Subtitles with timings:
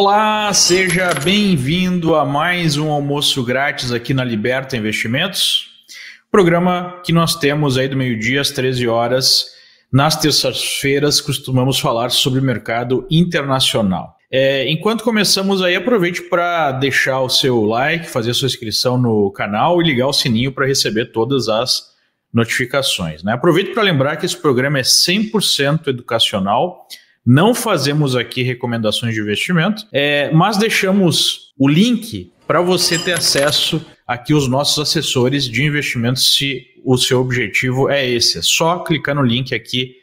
[0.00, 5.70] Olá, seja bem-vindo a mais um almoço grátis aqui na Liberta Investimentos,
[6.30, 9.46] programa que nós temos aí do meio-dia às 13 horas.
[9.92, 14.14] Nas terças-feiras costumamos falar sobre o mercado internacional.
[14.30, 19.82] É, enquanto começamos aí, aproveite para deixar o seu like, fazer sua inscrição no canal
[19.82, 21.82] e ligar o sininho para receber todas as
[22.32, 23.24] notificações.
[23.24, 23.32] Né?
[23.32, 26.86] Aproveito para lembrar que esse programa é 100% educacional
[27.28, 33.84] não fazemos aqui recomendações de investimento, é, mas deixamos o link para você ter acesso
[34.06, 38.38] aqui aos nossos assessores de investimentos se o seu objetivo é esse.
[38.38, 39.96] É só clicar no link aqui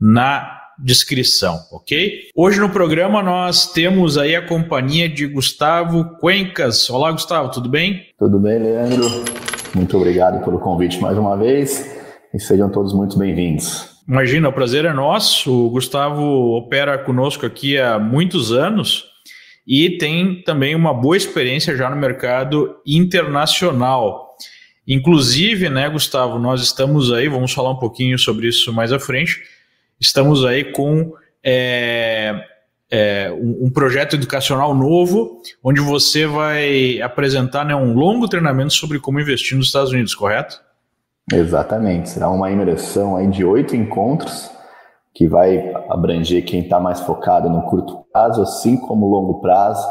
[0.00, 2.30] na descrição, ok?
[2.34, 6.88] Hoje no programa nós temos aí a companhia de Gustavo Cuencas.
[6.88, 8.06] Olá, Gustavo, tudo bem?
[8.18, 9.06] Tudo bem, Leandro.
[9.74, 11.94] Muito obrigado pelo convite mais uma vez
[12.32, 13.89] e sejam todos muito bem-vindos.
[14.10, 15.66] Imagina, o prazer é nosso.
[15.66, 19.04] O Gustavo opera conosco aqui há muitos anos
[19.64, 24.36] e tem também uma boa experiência já no mercado internacional.
[24.84, 29.42] Inclusive, né, Gustavo, nós estamos aí, vamos falar um pouquinho sobre isso mais à frente.
[30.00, 32.34] Estamos aí com é,
[32.90, 39.20] é, um, projeto educacional novo, onde você vai apresentar né, um longo treinamento sobre como
[39.20, 40.60] investir nos Estados Unidos, correto?
[41.32, 44.50] Exatamente, será uma imersão aí de oito encontros
[45.14, 49.86] que vai abranger quem está mais focado no curto prazo, assim como longo prazo,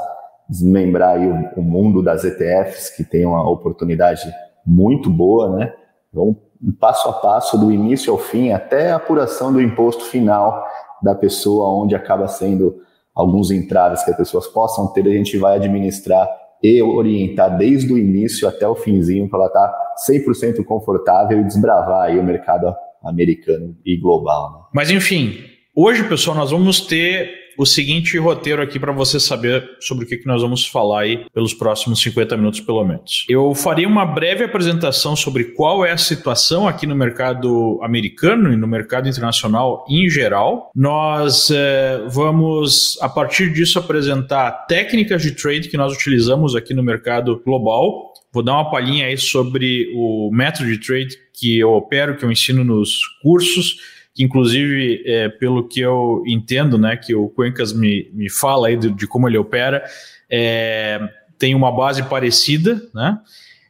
[0.49, 4.33] desmembrar aí o, o, mundo das ETFs, que tem uma oportunidade
[4.65, 5.73] muito boa, né?
[6.11, 6.37] Vamos
[6.79, 10.65] passo a passo, do início ao fim, até a apuração do imposto final
[11.01, 12.81] da pessoa, onde acaba sendo
[13.15, 16.27] alguns entraves que as pessoas possam ter, a gente vai administrar
[16.61, 21.43] e orientar desde o início até o finzinho para ela estar tá 100% confortável e
[21.43, 24.51] desbravar aí o mercado americano e global.
[24.51, 24.59] Né?
[24.73, 25.37] Mas enfim,
[25.75, 30.15] hoje, pessoal, nós vamos ter o seguinte roteiro aqui para você saber sobre o que,
[30.15, 33.25] que nós vamos falar aí pelos próximos 50 minutos, pelo menos.
[33.27, 38.55] Eu farei uma breve apresentação sobre qual é a situação aqui no mercado americano e
[38.55, 40.71] no mercado internacional em geral.
[40.73, 46.81] Nós é, vamos, a partir disso, apresentar técnicas de trade que nós utilizamos aqui no
[46.81, 48.13] mercado global.
[48.31, 52.31] Vou dar uma palhinha aí sobre o método de trade que eu opero, que eu
[52.31, 58.09] ensino nos cursos que inclusive, é, pelo que eu entendo, né, que o Cuencas me,
[58.11, 59.81] me fala aí de, de como ele opera,
[60.29, 60.99] é,
[61.37, 63.17] tem uma base parecida, né?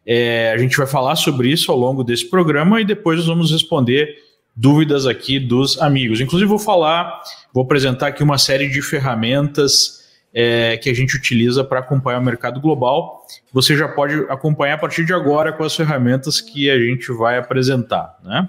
[0.03, 3.51] É, a gente vai falar sobre isso ao longo desse programa e depois nós vamos
[3.51, 4.15] responder
[4.55, 6.19] dúvidas aqui dos amigos.
[6.19, 7.21] Inclusive, vou falar,
[7.53, 9.98] vou apresentar aqui uma série de ferramentas
[10.33, 13.25] é, que a gente utiliza para acompanhar o mercado global.
[13.51, 17.37] Você já pode acompanhar a partir de agora com as ferramentas que a gente vai
[17.37, 18.47] apresentar, né?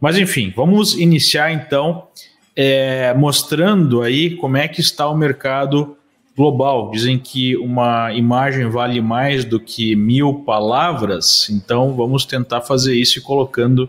[0.00, 2.08] Mas enfim, vamos iniciar então
[2.54, 5.96] é, mostrando aí como é que está o mercado
[6.36, 6.90] global.
[6.90, 13.22] Dizem que uma imagem vale mais do que mil palavras, então vamos tentar fazer isso
[13.22, 13.88] colocando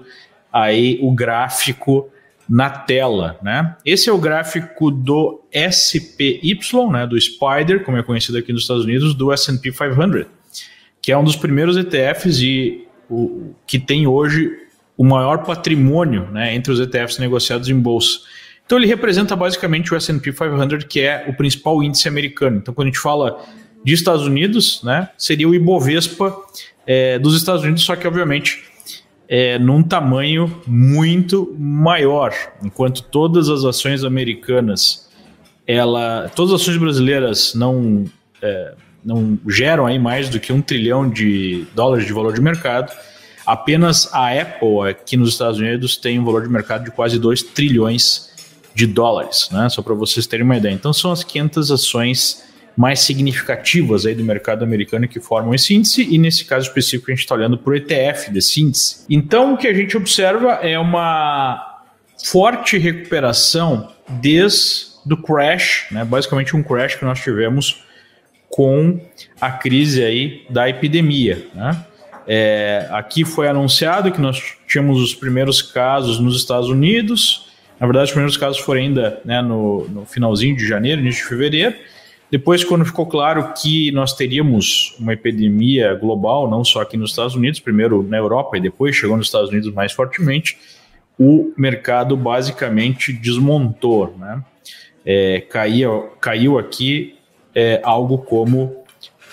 [0.54, 2.10] aí o gráfico
[2.48, 3.76] na tela, né?
[3.84, 6.60] Esse é o gráfico do SPY,
[6.92, 10.28] né, do Spider, como é conhecido aqui nos Estados Unidos, do S&P 500,
[11.02, 14.52] que é um dos primeiros ETFs e o que tem hoje
[14.98, 18.20] o maior patrimônio né, entre os ETFs negociados em bolsa.
[18.66, 22.58] Então ele representa basicamente o S&P 500, que é o principal índice americano.
[22.58, 23.44] Então quando a gente fala
[23.84, 26.36] de Estados Unidos, né, seria o Ibovespa
[26.88, 28.64] é, dos Estados Unidos, só que obviamente
[29.28, 35.10] é, num tamanho muito maior, enquanto todas as ações americanas,
[35.68, 38.06] ela, todas as ações brasileiras não
[38.42, 42.92] é, não geram aí mais do que um trilhão de dólares de valor de mercado
[43.46, 47.44] Apenas a Apple aqui nos Estados Unidos tem um valor de mercado de quase 2
[47.44, 48.32] trilhões
[48.74, 49.70] de dólares, né?
[49.70, 50.74] Só para vocês terem uma ideia.
[50.74, 52.44] Então são as 500 ações
[52.76, 57.14] mais significativas aí do mercado americano que formam esse índice, e nesse caso específico a
[57.14, 59.06] gente está olhando para o ETF desse índice.
[59.10, 61.82] Então o que a gente observa é uma
[62.24, 66.04] forte recuperação desde do crash, né?
[66.04, 67.84] basicamente um crash que nós tivemos
[68.50, 69.00] com
[69.40, 71.46] a crise aí da epidemia.
[71.54, 71.86] Né?
[72.28, 77.48] É, aqui foi anunciado que nós tínhamos os primeiros casos nos Estados Unidos.
[77.80, 81.30] Na verdade, os primeiros casos foram ainda né, no, no, finalzinho de janeiro, início de
[81.30, 81.76] fevereiro.
[82.32, 87.36] Depois, quando ficou claro que nós teríamos uma epidemia global, não só aqui nos Estados
[87.36, 90.58] Unidos, primeiro na Europa e depois chegou nos Estados Unidos mais fortemente,
[91.20, 94.16] o mercado basicamente desmontou.
[94.18, 94.44] Né?
[95.06, 97.16] É, caiu, caiu aqui
[97.54, 98.84] é, algo como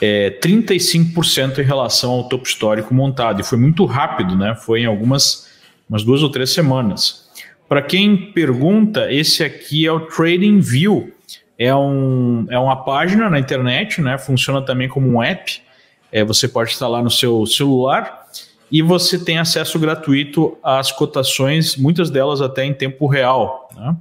[0.00, 3.40] é, 35% em relação ao topo histórico montado.
[3.40, 4.54] E foi muito rápido, né?
[4.54, 5.50] Foi em algumas
[5.88, 7.30] umas duas ou três semanas.
[7.68, 11.12] Para quem pergunta, esse aqui é o Trading View
[11.58, 14.18] é, um, é uma página na internet, né?
[14.18, 15.62] Funciona também como um app.
[16.10, 18.26] É, você pode instalar no seu celular
[18.70, 23.68] e você tem acesso gratuito às cotações, muitas delas até em tempo real.
[23.76, 23.96] Né?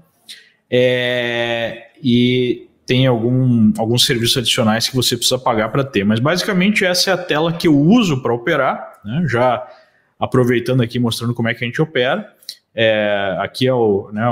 [0.69, 6.05] É, e tem algum, alguns serviços adicionais que você precisa pagar para ter.
[6.05, 9.25] Mas basicamente essa é a tela que eu uso para operar, né?
[9.27, 9.65] já
[10.17, 12.33] aproveitando aqui, mostrando como é que a gente opera.
[12.73, 14.23] É, aqui é, o, né,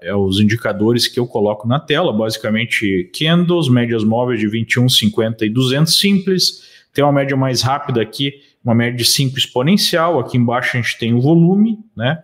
[0.00, 4.88] é, é, os indicadores que eu coloco na tela, basicamente candles, médias móveis de 21,
[4.88, 6.62] 50 e 200 simples.
[6.94, 8.34] Tem uma média mais rápida aqui,
[8.64, 10.18] uma média de 5 exponencial.
[10.18, 12.22] Aqui embaixo a gente tem o volume, né?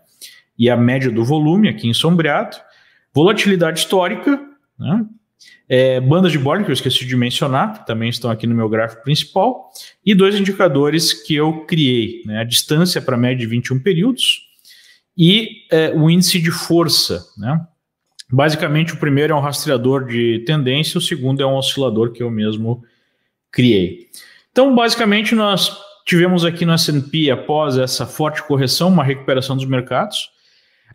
[0.56, 2.56] E a média do volume aqui em sombreado.
[3.12, 4.40] Volatilidade histórica,
[4.78, 5.04] né?
[5.68, 8.68] É, bandas de bordo, que eu esqueci de mencionar, que também estão aqui no meu
[8.68, 9.70] gráfico principal,
[10.04, 12.40] e dois indicadores que eu criei: né?
[12.40, 14.53] a distância para a média de 21 períodos
[15.16, 17.24] e é, o índice de força.
[17.36, 17.60] Né?
[18.30, 22.30] Basicamente, o primeiro é um rastreador de tendência, o segundo é um oscilador que eu
[22.30, 22.82] mesmo
[23.52, 24.08] criei.
[24.50, 30.30] Então, basicamente, nós tivemos aqui no S&P, após essa forte correção, uma recuperação dos mercados.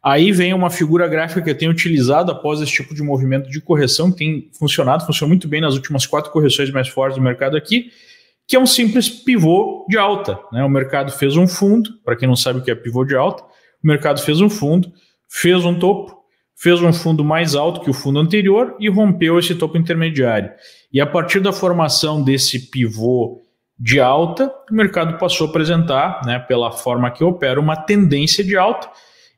[0.02, 3.60] Aí vem uma figura gráfica que eu tenho utilizado após esse tipo de movimento de
[3.60, 7.58] correção, que tem funcionado, funcionou muito bem nas últimas quatro correções mais fortes do mercado
[7.58, 7.92] aqui,
[8.48, 10.40] que é um simples pivô de alta.
[10.52, 10.64] Né?
[10.64, 13.44] O mercado fez um fundo, para quem não sabe o que é pivô de alta,
[13.84, 14.92] o mercado fez um fundo,
[15.28, 16.18] fez um topo,
[16.56, 20.52] fez um fundo mais alto que o fundo anterior e rompeu esse topo intermediário.
[20.92, 23.42] E a partir da formação desse pivô
[23.80, 28.58] de alta, o mercado passou a apresentar, né, pela forma que opera, uma tendência de
[28.58, 28.90] alta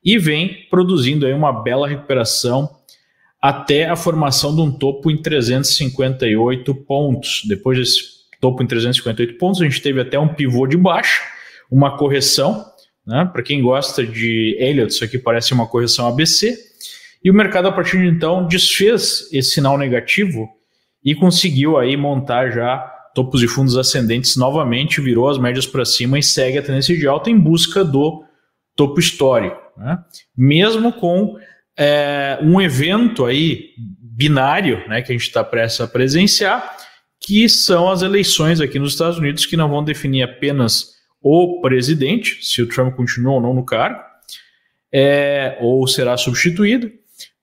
[0.03, 2.69] e vem produzindo aí uma bela recuperação
[3.41, 7.41] até a formação de um topo em 358 pontos.
[7.47, 8.01] Depois desse
[8.39, 11.21] topo em 358 pontos, a gente teve até um pivô de baixa,
[11.69, 12.65] uma correção.
[13.05, 13.29] Né?
[13.31, 16.57] Para quem gosta de Elliott, isso aqui parece uma correção ABC.
[17.23, 20.49] E o mercado, a partir de então, desfez esse sinal negativo
[21.03, 22.77] e conseguiu aí montar já
[23.13, 27.07] topos de fundos ascendentes novamente, virou as médias para cima e segue a tendência de
[27.07, 28.23] alta em busca do
[28.75, 29.59] topo histórico.
[29.77, 29.97] Né?
[30.35, 31.37] Mesmo com
[31.77, 33.69] é, um evento aí
[33.99, 36.77] binário né, que a gente está prestes a presenciar,
[37.19, 40.90] que são as eleições aqui nos Estados Unidos, que não vão definir apenas
[41.21, 44.01] o presidente, se o Trump continua ou não no cargo,
[44.91, 46.91] é, ou será substituído,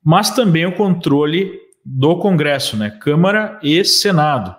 [0.05, 4.57] mas também o controle do Congresso, né, Câmara e Senado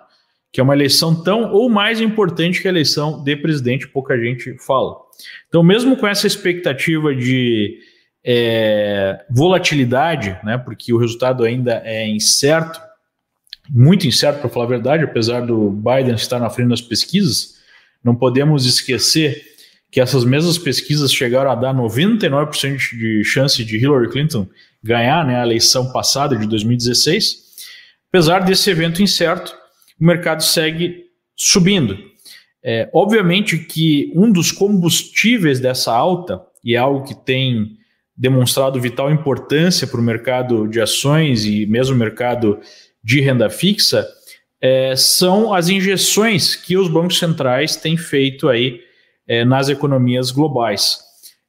[0.52, 4.56] que é uma eleição tão ou mais importante que a eleição de presidente, pouca gente
[4.58, 4.96] fala.
[5.48, 7.78] Então, mesmo com essa expectativa de
[8.24, 12.80] é, volatilidade, né, porque o resultado ainda é incerto,
[13.68, 17.59] muito incerto, para falar a verdade, apesar do Biden estar na frente das pesquisas,
[18.04, 19.50] não podemos esquecer
[19.90, 24.46] que essas mesmas pesquisas chegaram a dar 99% de chance de Hillary Clinton
[24.82, 27.50] ganhar né, a eleição passada de 2016.
[28.08, 29.54] Apesar desse evento incerto,
[30.00, 31.04] o mercado segue
[31.36, 31.98] subindo.
[32.62, 37.78] É, obviamente que um dos combustíveis dessa alta, e é algo que tem
[38.16, 42.60] demonstrado vital importância para o mercado de ações e mesmo mercado
[43.02, 44.06] de renda fixa,
[44.60, 48.80] é, são as injeções que os bancos centrais têm feito aí
[49.26, 50.98] é, nas economias globais.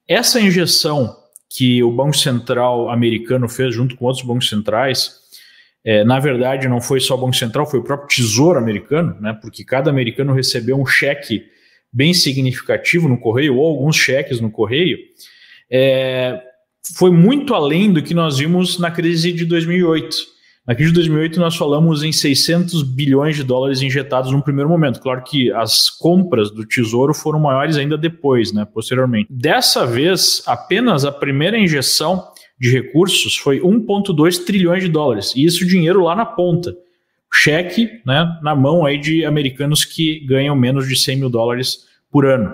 [0.08, 1.16] Essa injeção
[1.50, 5.22] que o Banco Central americano fez junto com outros bancos centrais
[5.84, 9.38] é, na verdade, não foi só o Banco Central, foi o próprio Tesouro americano, né,
[9.42, 11.44] porque cada americano recebeu um cheque
[11.92, 14.98] bem significativo no correio, ou alguns cheques no correio,
[15.70, 16.40] é,
[16.98, 20.16] foi muito além do que nós vimos na crise de 2008.
[20.66, 25.00] Na crise de 2008, nós falamos em 600 bilhões de dólares injetados no primeiro momento.
[25.00, 29.28] Claro que as compras do Tesouro foram maiores ainda depois, né, posteriormente.
[29.30, 32.28] Dessa vez, apenas a primeira injeção
[32.60, 35.34] de recursos foi 1,2 trilhões de dólares.
[35.36, 36.76] E isso dinheiro lá na ponta.
[37.34, 42.24] Cheque né, na mão aí de americanos que ganham menos de 100 mil dólares por
[42.24, 42.54] ano.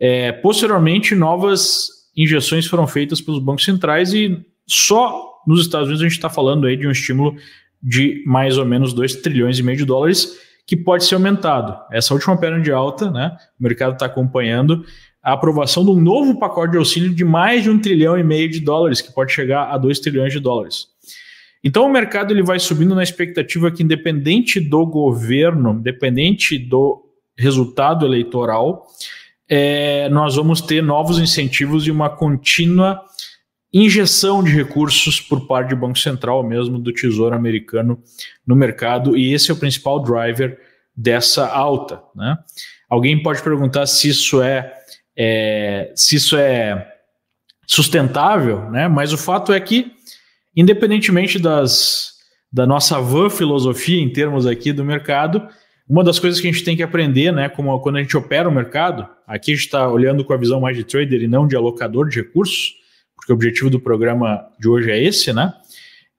[0.00, 6.08] É, posteriormente, novas injeções foram feitas pelos bancos centrais e só nos Estados Unidos a
[6.08, 7.36] gente está falando aí de um estímulo
[7.82, 11.78] de mais ou menos 2 trilhões e meio de dólares que pode ser aumentado.
[11.92, 14.84] Essa última perna de alta, né, o mercado está acompanhando,
[15.22, 18.48] a aprovação de um novo pacote de auxílio de mais de um trilhão e meio
[18.48, 20.86] de dólares, que pode chegar a dois trilhões de dólares.
[21.62, 27.04] Então o mercado ele vai subindo na expectativa que, independente do governo, independente do
[27.36, 28.86] resultado eleitoral,
[29.48, 33.00] é, nós vamos ter novos incentivos e uma contínua
[33.84, 38.00] injeção de recursos por parte do Banco Central, mesmo do Tesouro Americano
[38.46, 40.58] no mercado, e esse é o principal driver
[40.96, 42.00] dessa alta.
[42.14, 42.38] Né?
[42.88, 44.72] Alguém pode perguntar se isso é
[45.16, 46.92] é, se isso é
[47.66, 48.86] sustentável, né?
[48.86, 49.92] Mas o fato é que,
[50.54, 52.16] independentemente das,
[52.52, 55.48] da nossa van filosofia em termos aqui do mercado,
[55.88, 58.48] uma das coisas que a gente tem que aprender, né, como quando a gente opera
[58.48, 61.46] o mercado, aqui a gente está olhando com a visão mais de trader e não
[61.46, 62.74] de alocador de recursos,
[63.26, 65.52] porque o objetivo do programa de hoje é esse, né?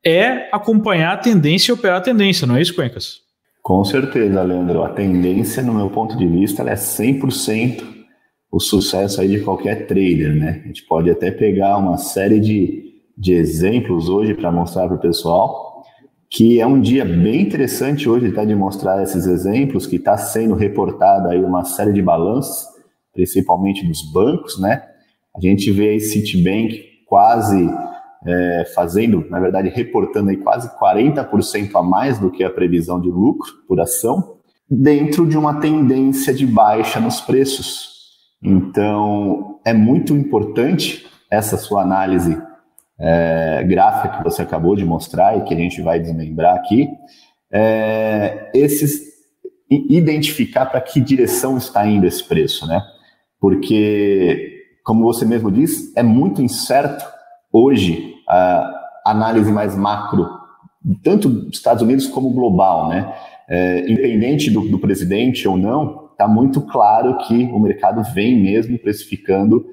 [0.04, 3.22] É acompanhar a tendência e operar a tendência, não é isso, Cuencas?
[3.64, 4.84] Com certeza, Leandro.
[4.84, 7.82] A tendência, no meu ponto de vista, é 100%
[8.52, 10.62] o sucesso aí de qualquer trader, né?
[10.66, 15.00] A gente pode até pegar uma série de, de exemplos hoje para mostrar para o
[15.00, 15.66] pessoal
[16.30, 20.56] que é um dia bem interessante hoje tá, de mostrar esses exemplos, que está sendo
[20.56, 22.68] reportada aí uma série de balanços,
[23.14, 24.84] principalmente dos bancos, né?
[25.34, 27.70] A gente vê aí Citibank quase
[28.26, 33.10] é, fazendo, na verdade, reportando aí quase 40% a mais do que a previsão de
[33.10, 34.38] lucro por ação,
[34.70, 37.96] dentro de uma tendência de baixa nos preços.
[38.44, 42.42] Então, é muito importante essa sua análise
[43.00, 46.88] é, gráfica que você acabou de mostrar e que a gente vai desmembrar aqui,
[47.52, 49.18] é, esses
[49.70, 52.82] identificar para que direção está indo esse preço, né?
[53.40, 54.57] Porque,
[54.88, 57.06] como você mesmo disse, é muito incerto
[57.52, 60.26] hoje a análise mais macro,
[61.04, 63.14] tanto dos Estados Unidos como global, né?
[63.50, 68.80] É, independente do, do presidente ou não, está muito claro que o mercado vem mesmo
[68.80, 69.66] precificando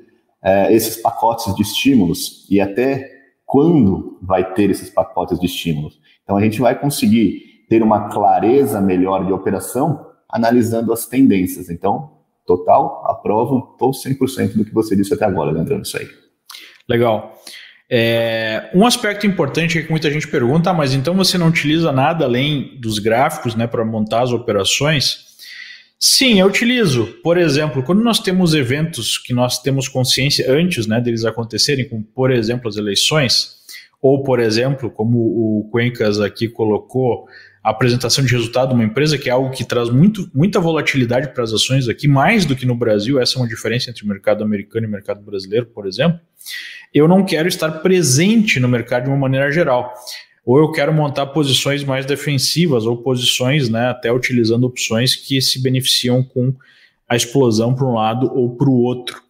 [0.42, 3.09] é, esses pacotes de estímulos e até
[3.47, 6.00] quando vai ter esses pacotes de estímulos.
[6.25, 11.71] Então a gente vai conseguir ter uma clareza melhor de operação analisando as tendências.
[11.71, 12.13] Então,
[12.46, 16.08] total, aprovo, estou 100% do que você disse até agora, Leandro, isso aí.
[16.88, 17.34] Legal.
[17.90, 21.92] É, um aspecto importante é que muita gente pergunta, ah, mas então você não utiliza
[21.92, 25.34] nada além dos gráficos né, para montar as operações?
[25.98, 27.06] Sim, eu utilizo.
[27.22, 32.02] Por exemplo, quando nós temos eventos que nós temos consciência antes né, deles acontecerem, como
[32.02, 33.54] por exemplo as eleições,
[34.02, 37.26] ou por exemplo, como o Cuencas aqui colocou,
[37.64, 41.28] a apresentação de resultado de uma empresa, que é algo que traz muito, muita volatilidade
[41.33, 44.06] para as ações aqui, mais do que no Brasil, essa é uma diferença entre o
[44.06, 46.21] mercado americano e o mercado brasileiro, por exemplo.
[46.92, 49.94] Eu não quero estar presente no mercado de uma maneira geral
[50.44, 55.62] ou eu quero montar posições mais defensivas ou posições, né, até utilizando opções que se
[55.62, 56.54] beneficiam com
[57.09, 59.23] a explosão para um lado ou para o outro.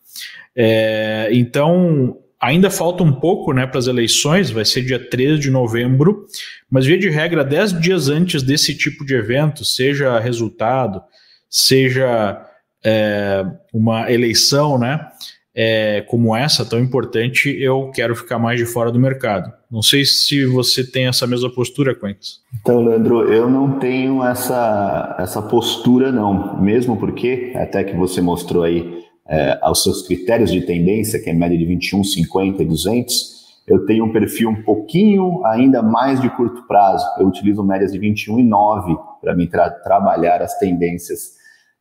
[0.57, 5.51] É, então, ainda falta um pouco né, para as eleições, vai ser dia 13 de
[5.51, 6.27] novembro,
[6.71, 11.03] mas via de regra, 10 dias antes desse tipo de evento, seja resultado,
[11.49, 12.41] seja
[12.85, 15.09] é, uma eleição, né?
[15.55, 19.53] é, como essa, tão importante, eu quero ficar mais de fora do mercado.
[19.71, 22.41] Não sei se você tem essa mesma postura, Quentin.
[22.61, 26.61] Então, Leandro, eu não tenho essa, essa postura, não.
[26.61, 31.33] Mesmo porque, até que você mostrou aí é, aos seus critérios de tendência, que é
[31.33, 33.35] média de 21, 50 e 200,
[33.67, 37.07] eu tenho um perfil um pouquinho ainda mais de curto prazo.
[37.19, 41.33] Eu utilizo médias de 21 e 9 para me tra trabalhar as tendências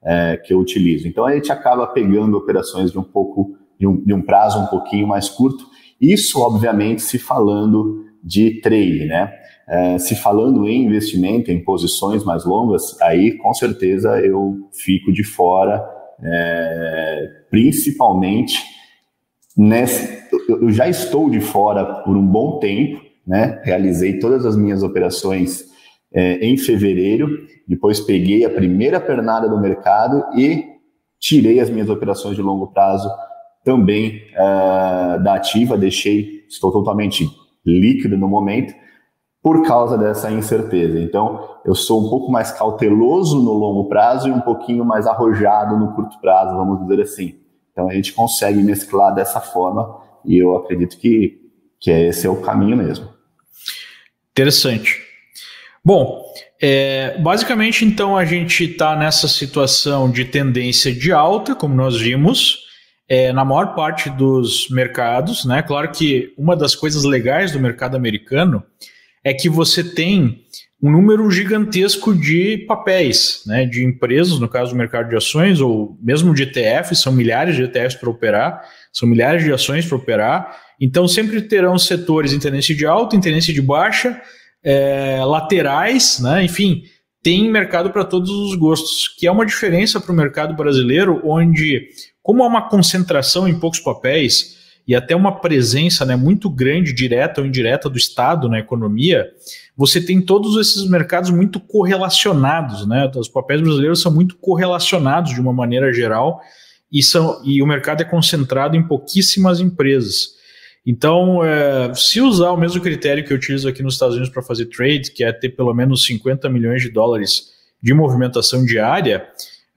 [0.02, 1.08] é, que eu utilizo.
[1.08, 4.68] Então, a gente acaba pegando operações de um pouco de um, de um prazo um
[4.68, 5.66] pouquinho mais curto.
[6.00, 9.34] Isso, obviamente, se falando de trade, né?
[9.68, 15.24] É, se falando em investimento, em posições mais longas, aí com certeza eu fico de
[15.24, 15.82] fora,
[16.24, 18.60] é, principalmente
[19.58, 20.24] nesse.
[20.48, 23.62] Eu já estou de fora por um bom tempo, né?
[23.64, 25.66] Realizei todas as minhas operações
[26.14, 30.66] é, em fevereiro, depois peguei a primeira pernada do mercado e
[31.20, 33.10] tirei as minhas operações de longo prazo
[33.64, 37.26] também uh, da ativa, deixei, estou totalmente
[37.66, 38.74] líquido no momento,
[39.44, 40.98] por causa dessa incerteza.
[40.98, 45.78] Então, eu sou um pouco mais cauteloso no longo prazo e um pouquinho mais arrojado
[45.78, 47.36] no curto prazo, vamos dizer assim.
[47.74, 51.42] Então, a gente consegue mesclar dessa forma e eu acredito que,
[51.78, 53.10] que esse é o caminho mesmo.
[54.32, 55.02] Interessante.
[55.84, 56.24] Bom,
[56.62, 62.60] é, basicamente, então, a gente está nessa situação de tendência de alta, como nós vimos,
[63.10, 65.62] é, na maior parte dos mercados, né?
[65.62, 68.64] Claro que uma das coisas legais do mercado americano
[69.24, 70.44] é que você tem
[70.82, 75.98] um número gigantesco de papéis, né, de empresas, no caso do mercado de ações, ou
[76.02, 78.62] mesmo de ETFs, são milhares de ETFs para operar,
[78.92, 83.22] são milhares de ações para operar, então sempre terão setores em tendência de alta, em
[83.22, 84.22] tendência de baixa,
[84.62, 86.84] é, laterais, né, enfim,
[87.24, 91.88] tem mercado para todos os gostos, que é uma diferença para o mercado brasileiro, onde
[92.22, 97.42] como há uma concentração em poucos papéis e até uma presença né, muito grande, direta
[97.42, 99.30] ou indireta, do Estado na economia,
[99.78, 102.86] você tem todos esses mercados muito correlacionados.
[102.86, 103.10] Né?
[103.16, 106.42] Os papéis brasileiros são muito correlacionados de uma maneira geral
[106.92, 110.34] e, são, e o mercado é concentrado em pouquíssimas empresas.
[110.86, 114.44] Então, é, se usar o mesmo critério que eu utilizo aqui nos Estados Unidos para
[114.44, 119.26] fazer trade, que é ter pelo menos 50 milhões de dólares de movimentação diária,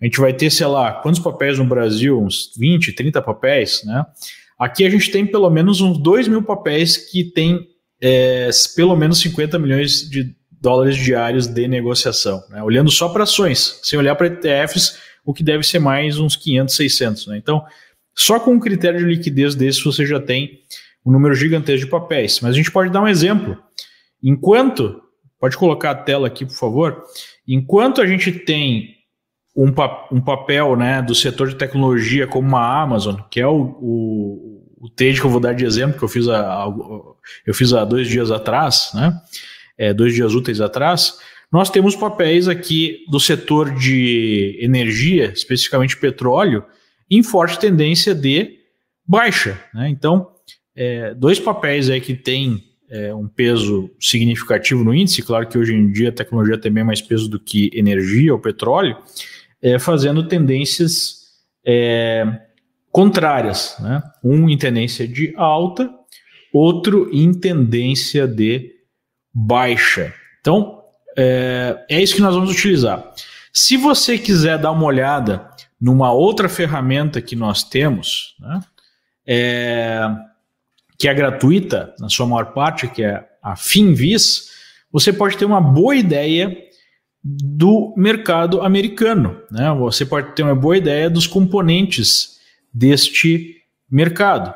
[0.00, 2.20] a gente vai ter, sei lá, quantos papéis no Brasil?
[2.20, 4.04] Uns 20, 30 papéis, né?
[4.58, 7.68] Aqui a gente tem pelo menos uns 2 mil papéis que tem
[8.00, 12.62] é, pelo menos 50 milhões de dólares diários de negociação, né?
[12.62, 16.74] olhando só para ações, sem olhar para ETFs, o que deve ser mais uns 500,
[16.74, 17.26] 600.
[17.28, 17.36] Né?
[17.38, 17.64] Então,
[18.14, 20.60] só com um critério de liquidez desse você já tem
[21.04, 22.40] um número gigantesco de papéis.
[22.40, 23.56] Mas a gente pode dar um exemplo.
[24.22, 25.02] Enquanto,
[25.38, 27.02] pode colocar a tela aqui, por favor,
[27.46, 28.95] enquanto a gente tem
[29.56, 33.76] um, pa um papel né, do setor de tecnologia como uma Amazon, que é o,
[33.80, 36.66] o, o trade que eu vou dar de exemplo, que eu fiz há,
[37.46, 39.18] eu fiz há dois dias atrás, né,
[39.78, 41.18] é, dois dias úteis atrás,
[41.50, 46.64] nós temos papéis aqui do setor de energia, especificamente petróleo,
[47.10, 48.58] em forte tendência de
[49.06, 49.58] baixa.
[49.72, 49.88] Né?
[49.88, 50.28] Então,
[50.74, 55.72] é, dois papéis aí que têm é, um peso significativo no índice, claro que hoje
[55.72, 58.96] em dia a tecnologia tem bem mais peso do que energia ou petróleo,
[59.66, 61.24] é, fazendo tendências
[61.66, 62.24] é,
[62.92, 63.74] contrárias.
[63.80, 64.00] Né?
[64.22, 65.90] Um em tendência de alta,
[66.52, 68.70] outro em tendência de
[69.34, 70.14] baixa.
[70.40, 70.82] Então,
[71.18, 73.12] é, é isso que nós vamos utilizar.
[73.52, 78.60] Se você quiser dar uma olhada numa outra ferramenta que nós temos, né,
[79.26, 80.08] é,
[80.96, 84.52] que é gratuita, na sua maior parte, que é a Finvis,
[84.92, 86.56] você pode ter uma boa ideia
[87.28, 89.40] do mercado americano.
[89.50, 89.68] Né?
[89.80, 92.38] Você pode ter uma boa ideia dos componentes
[92.72, 93.56] deste
[93.90, 94.54] mercado.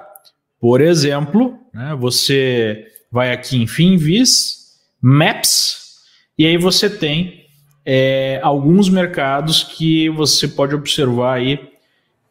[0.61, 5.99] Por exemplo, né, você vai aqui em Finvis, Maps,
[6.39, 7.47] e aí você tem
[7.85, 11.59] é, alguns mercados que você pode observar aí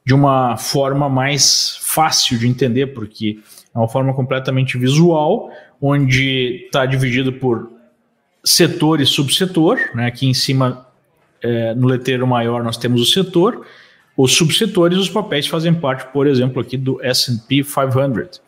[0.05, 3.39] de uma forma mais fácil de entender, porque
[3.75, 5.49] é uma forma completamente visual,
[5.81, 7.78] onde está dividido por
[8.43, 9.79] setor e subsetor.
[9.93, 10.07] Né?
[10.07, 10.87] Aqui em cima,
[11.41, 13.65] é, no letreiro maior, nós temos o setor.
[14.17, 18.41] Os subsetores, os papéis fazem parte, por exemplo, aqui do S&P 500.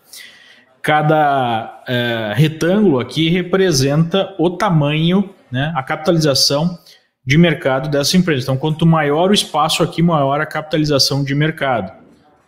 [0.81, 6.79] Cada é, retângulo aqui representa o tamanho né, a capitalização
[7.25, 8.43] de mercado dessa empresa.
[8.43, 11.91] Então, quanto maior o espaço aqui, maior a capitalização de mercado.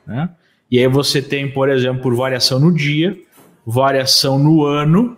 [0.08, 0.29] Né?
[0.71, 3.15] E aí você tem, por exemplo, variação no dia,
[3.65, 5.17] variação no ano?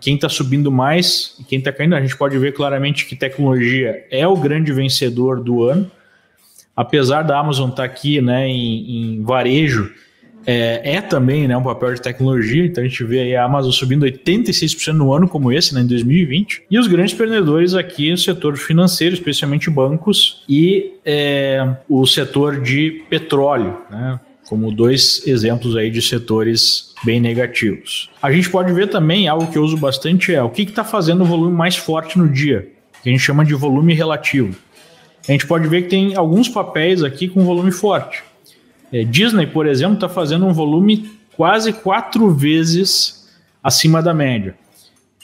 [0.00, 1.94] Quem está subindo mais e quem está caindo.
[1.94, 5.90] A gente pode ver claramente que tecnologia é o grande vencedor do ano.
[6.76, 9.92] Apesar da Amazon estar tá aqui né, em, em varejo,
[10.46, 14.06] é, é, também né, um papel de tecnologia, então a gente vê a Amazon subindo
[14.06, 18.56] 86% no ano como esse, né, em 2020, e os grandes perdedores aqui no setor
[18.56, 24.18] financeiro, especialmente bancos, e é, o setor de petróleo, né,
[24.50, 28.10] como dois exemplos aí de setores bem negativos.
[28.20, 31.22] A gente pode ver também, algo que eu uso bastante é o que está fazendo
[31.22, 32.68] o volume mais forte no dia,
[33.00, 34.56] que a gente chama de volume relativo.
[35.28, 38.24] A gente pode ver que tem alguns papéis aqui com volume forte.
[38.92, 43.30] É, Disney, por exemplo, está fazendo um volume quase quatro vezes
[43.62, 44.56] acima da média.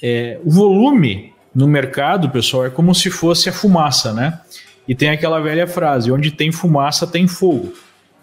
[0.00, 4.38] É, o volume no mercado, pessoal, é como se fosse a fumaça, né?
[4.86, 7.72] E tem aquela velha frase: onde tem fumaça, tem fogo.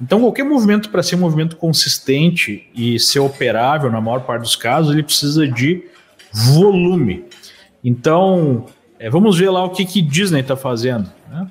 [0.01, 4.55] Então, qualquer movimento, para ser um movimento consistente e ser operável, na maior parte dos
[4.55, 5.83] casos, ele precisa de
[6.33, 7.25] volume.
[7.83, 8.65] Então,
[8.99, 11.11] é, vamos ver lá o que, que Disney está fazendo.
[11.29, 11.47] Né?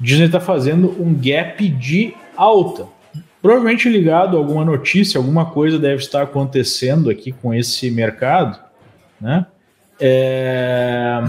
[0.00, 2.86] Disney está fazendo um gap de alta.
[3.40, 8.58] Provavelmente ligado a alguma notícia, alguma coisa deve estar acontecendo aqui com esse mercado,
[9.20, 9.46] né?
[10.00, 11.22] É...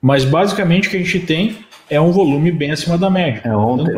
[0.00, 3.42] Mas basicamente o que a gente tem é um volume bem acima da média.
[3.44, 3.96] É, ontem,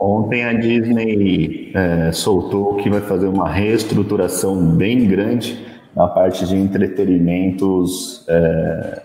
[0.00, 5.58] ontem, a Disney é, soltou que vai fazer uma reestruturação bem grande
[5.94, 9.02] na parte de entretenimentos é,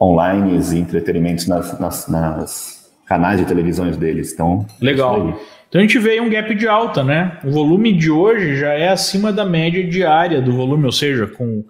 [0.00, 4.34] online e entretenimentos nas, nas, nas, canais de televisões deles.
[4.34, 5.38] Então, legal.
[5.68, 7.38] Então a gente vê um gap de alta, né?
[7.42, 11.64] O volume de hoje já é acima da média diária do volume, ou seja, com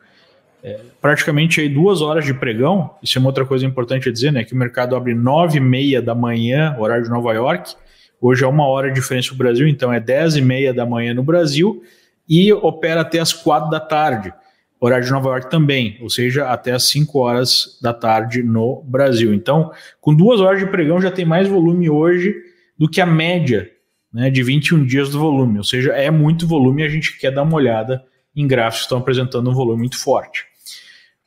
[0.62, 2.90] é, praticamente aí duas horas de pregão.
[3.02, 4.44] Isso é uma outra coisa importante a dizer, né?
[4.44, 7.74] Que o mercado abre nove e meia da manhã, horário de Nova York.
[8.20, 11.14] Hoje é uma hora de diferença no Brasil, então é dez e meia da manhã
[11.14, 11.82] no Brasil
[12.28, 14.34] e opera até as quatro da tarde,
[14.80, 19.32] horário de Nova York também, ou seja, até as cinco horas da tarde no Brasil.
[19.32, 22.34] Então, com duas horas de pregão já tem mais volume hoje
[22.76, 23.70] do que a média
[24.12, 27.42] né, de 21 dias do volume, ou seja, é muito volume a gente quer dar
[27.42, 28.02] uma olhada
[28.34, 30.46] em gráficos estão apresentando um volume muito forte.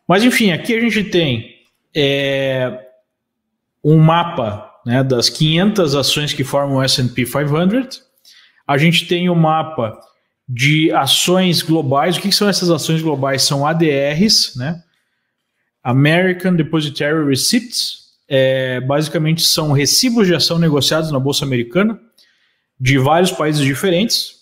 [0.08, 1.56] Mas enfim, aqui a gente tem
[1.96, 2.88] é,
[3.84, 8.04] um mapa né, das 500 ações que formam o S&P 500,
[8.68, 10.00] a gente tem o um mapa
[10.48, 12.18] de ações globais.
[12.18, 13.44] O que, que são essas ações globais?
[13.44, 14.84] São ADRs, né?
[15.84, 18.02] American Depositary Receipts.
[18.28, 22.00] É, basicamente são recibos de ação negociados na Bolsa Americana
[22.80, 24.41] de vários países diferentes.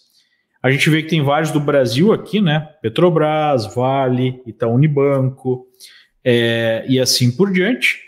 [0.62, 2.60] A gente vê que tem vários do Brasil aqui, né?
[2.82, 5.66] Petrobras, Vale, Itaú Unibanco
[6.24, 8.00] é, e assim por diante.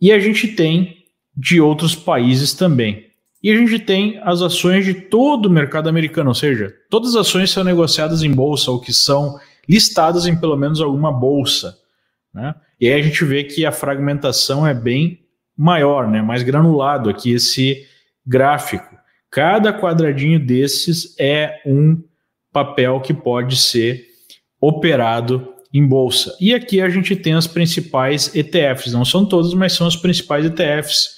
[0.00, 0.96] E a gente tem
[1.36, 3.06] de outros países também.
[3.42, 7.26] E a gente tem as ações de todo o mercado americano, ou seja, todas as
[7.26, 11.76] ações são negociadas em bolsa ou que são listadas em pelo menos alguma bolsa.
[12.32, 12.54] Né?
[12.80, 15.20] E aí a gente vê que a fragmentação é bem
[15.56, 16.22] maior, né?
[16.22, 17.86] mais granulado aqui esse
[18.24, 18.96] gráfico.
[19.32, 22.04] Cada quadradinho desses é um
[22.52, 24.06] papel que pode ser
[24.60, 26.36] operado em bolsa.
[26.38, 30.44] E aqui a gente tem as principais ETFs, não são todas, mas são as principais
[30.44, 31.16] ETFs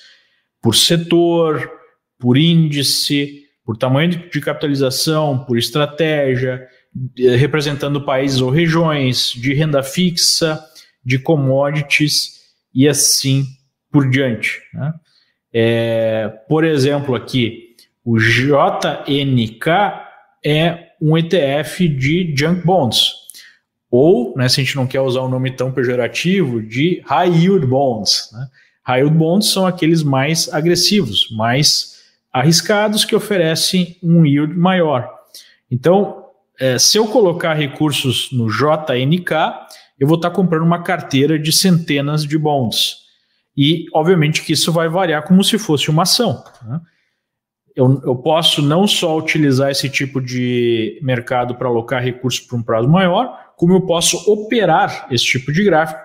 [0.62, 1.68] por setor,
[2.16, 6.64] por índice, por tamanho de capitalização, por estratégia,
[7.37, 10.64] representando países ou regiões, de renda fixa,
[11.05, 13.44] de commodities e assim
[13.90, 14.62] por diante.
[14.72, 14.94] Né?
[15.53, 17.63] É, por exemplo, aqui,
[18.04, 19.68] o JNK
[20.44, 23.12] é um ETF de junk bonds,
[23.90, 27.66] ou, né, se a gente não quer usar um nome tão pejorativo, de high yield
[27.66, 28.30] bonds.
[28.32, 28.48] Né?
[28.84, 31.94] High yield bonds são aqueles mais agressivos, mais
[32.32, 35.08] arriscados que oferecem um yield maior.
[35.70, 36.24] Então,
[36.58, 39.30] é, se eu colocar recursos no JNK,
[39.98, 43.04] eu vou estar comprando uma carteira de centenas de bonds.
[43.56, 46.42] E, obviamente, que isso vai variar como se fosse uma ação.
[46.64, 46.80] Né?
[47.76, 52.62] Eu, eu, posso não só utilizar esse tipo de mercado para alocar recursos por um
[52.62, 56.00] prazo maior, como eu posso operar esse tipo de gráfico,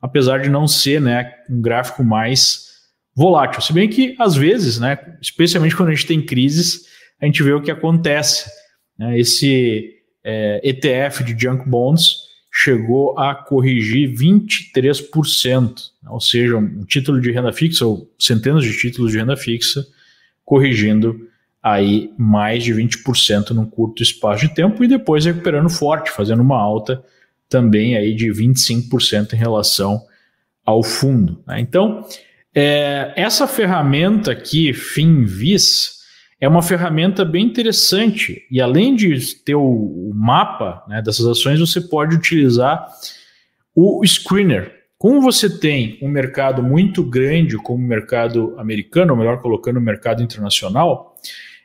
[0.00, 2.70] apesar de não ser né, um gráfico mais
[3.14, 3.60] volátil.
[3.60, 6.86] Se bem que, às vezes, né, especialmente quando a gente tem crises,
[7.20, 8.50] a gente vê o que acontece.
[8.98, 9.18] Né?
[9.18, 15.74] Esse é, ETF de junk bonds chegou a corrigir 23%,
[16.08, 19.86] ou seja, um título de renda fixa, ou centenas de títulos de renda fixa,
[20.50, 21.28] corrigindo
[21.62, 26.58] aí mais de 20% num curto espaço de tempo e depois recuperando forte, fazendo uma
[26.58, 27.04] alta
[27.48, 30.02] também aí de 25% em relação
[30.66, 31.40] ao fundo.
[31.46, 31.60] Né?
[31.60, 32.04] Então,
[32.52, 36.00] é, essa ferramenta aqui, FinVis,
[36.40, 41.60] é uma ferramenta bem interessante e além de ter o, o mapa né, dessas ações,
[41.60, 42.88] você pode utilizar
[43.72, 44.79] o screener.
[45.00, 49.80] Como você tem um mercado muito grande como o mercado americano, ou melhor colocando o
[49.80, 51.16] mercado internacional,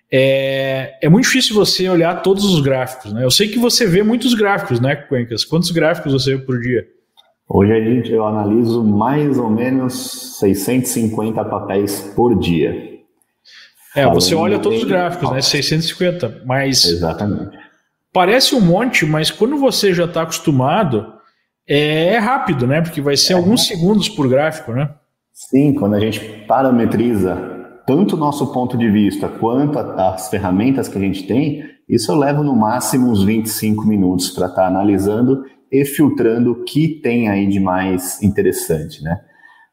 [0.09, 3.11] é, é muito difícil você olhar todos os gráficos.
[3.11, 3.25] Né?
[3.25, 5.43] Eu sei que você vê muitos gráficos, né, Cuencas?
[5.43, 6.87] Quantos gráficos você vê por dia?
[7.49, 13.01] Hoje a gente, eu analiso mais ou menos 650 papéis por dia.
[13.93, 15.41] É, você olha todos os gráficos, né?
[15.41, 16.85] 650, mas.
[16.85, 17.57] Exatamente.
[18.13, 21.14] Parece um monte, mas quando você já está acostumado,
[21.67, 22.81] é, rápido, né?
[22.81, 24.89] Porque vai ser é, alguns segundos por gráfico, né?
[25.33, 27.35] Sim, quando a gente parametriza
[27.85, 32.15] tanto o nosso ponto de vista quanto as ferramentas que a gente tem, isso eu
[32.15, 37.29] levo no máximo uns 25 minutos para estar tá analisando e filtrando o que tem
[37.29, 39.19] aí de mais interessante, né?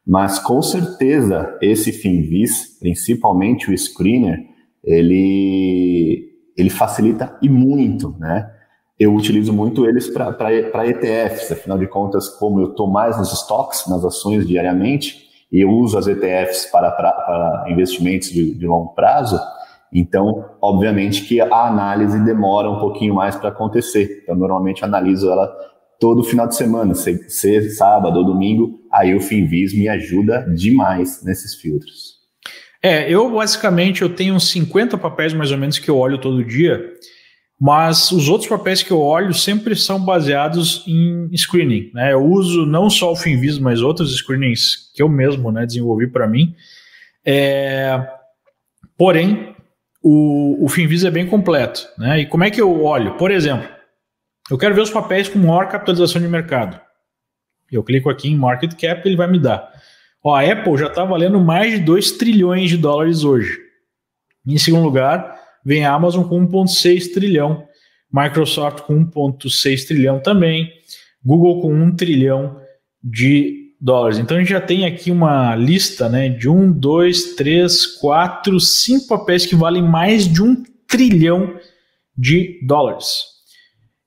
[0.05, 4.45] Mas com certeza esse FinVis, principalmente o screener,
[4.83, 8.51] ele, ele facilita e muito, né?
[8.99, 13.87] Eu utilizo muito eles para ETFs, afinal de contas, como eu estou mais nos estoques,
[13.87, 18.93] nas ações diariamente, e eu uso as ETFs para, para, para investimentos de, de longo
[18.93, 19.39] prazo,
[19.93, 24.21] então, obviamente que a análise demora um pouquinho mais para acontecer.
[24.23, 25.53] Então, normalmente analiso ela
[25.99, 31.55] todo final de semana, ser sábado ou domingo, aí o Finvis me ajuda demais nesses
[31.55, 32.13] filtros.
[32.81, 36.43] É, eu basicamente eu tenho uns 50 papéis mais ou menos que eu olho todo
[36.43, 36.83] dia,
[37.65, 41.91] mas os outros papéis que eu olho sempre são baseados em screening.
[41.93, 42.11] Né?
[42.11, 46.27] Eu uso não só o Finvis, mas outros screenings que eu mesmo né, desenvolvi para
[46.27, 46.53] mim.
[47.25, 48.05] É,
[48.97, 49.55] porém,
[50.03, 51.87] o, o Finvis é bem completo.
[51.97, 52.19] Né?
[52.19, 53.15] E como é que eu olho?
[53.15, 53.69] Por exemplo,
[54.51, 56.77] eu quero ver os papéis com maior capitalização de mercado.
[57.71, 59.71] Eu clico aqui em Market Cap e ele vai me dar.
[60.21, 63.57] Ó, a Apple já está valendo mais de 2 trilhões de dólares hoje.
[64.45, 67.63] Em segundo lugar, vem a Amazon com 1,6 trilhão,
[68.11, 70.71] Microsoft com 1,6 trilhão também,
[71.23, 72.57] Google com 1 trilhão
[73.03, 74.17] de dólares.
[74.17, 79.07] Então a gente já tem aqui uma lista né, de 1, 2, 3, 4, 5
[79.07, 81.55] papéis que valem mais de 1 trilhão
[82.17, 83.23] de dólares.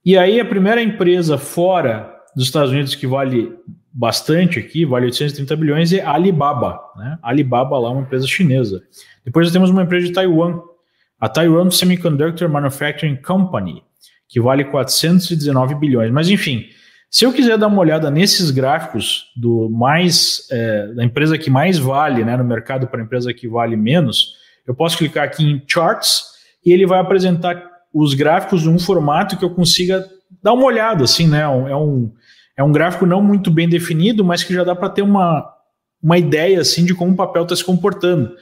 [0.05, 3.53] E aí a primeira empresa fora dos Estados Unidos que vale
[3.93, 6.79] bastante aqui, vale 830 bilhões, é Alibaba.
[6.97, 7.19] Né?
[7.23, 8.83] Alibaba lá é uma empresa chinesa.
[9.25, 10.61] Depois nós temos uma empresa de Taiwan,
[11.21, 13.83] a Taiwan Semiconductor Manufacturing Company,
[14.29, 16.11] que vale 419 bilhões.
[16.11, 16.67] Mas enfim,
[17.11, 21.79] se eu quiser dar uma olhada nesses gráficos do mais é, da empresa que mais
[21.79, 24.35] vale né, no mercado para a empresa que vale menos,
[24.67, 26.25] eu posso clicar aqui em Charts
[26.65, 27.63] e ele vai apresentar
[27.95, 30.07] os gráficos num formato que eu consiga
[30.43, 31.41] dar uma olhada, assim, né?
[31.41, 32.13] É um,
[32.57, 35.49] é um gráfico não muito bem definido, mas que já dá para ter uma,
[36.03, 38.33] uma ideia assim de como o papel está se comportando.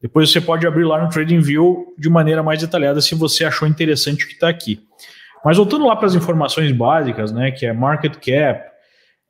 [0.00, 4.24] Depois você pode abrir lá no TradingView de maneira mais detalhada se você achou interessante
[4.24, 4.80] o que está aqui.
[5.44, 8.64] Mas voltando lá para as informações básicas, né, que é market cap,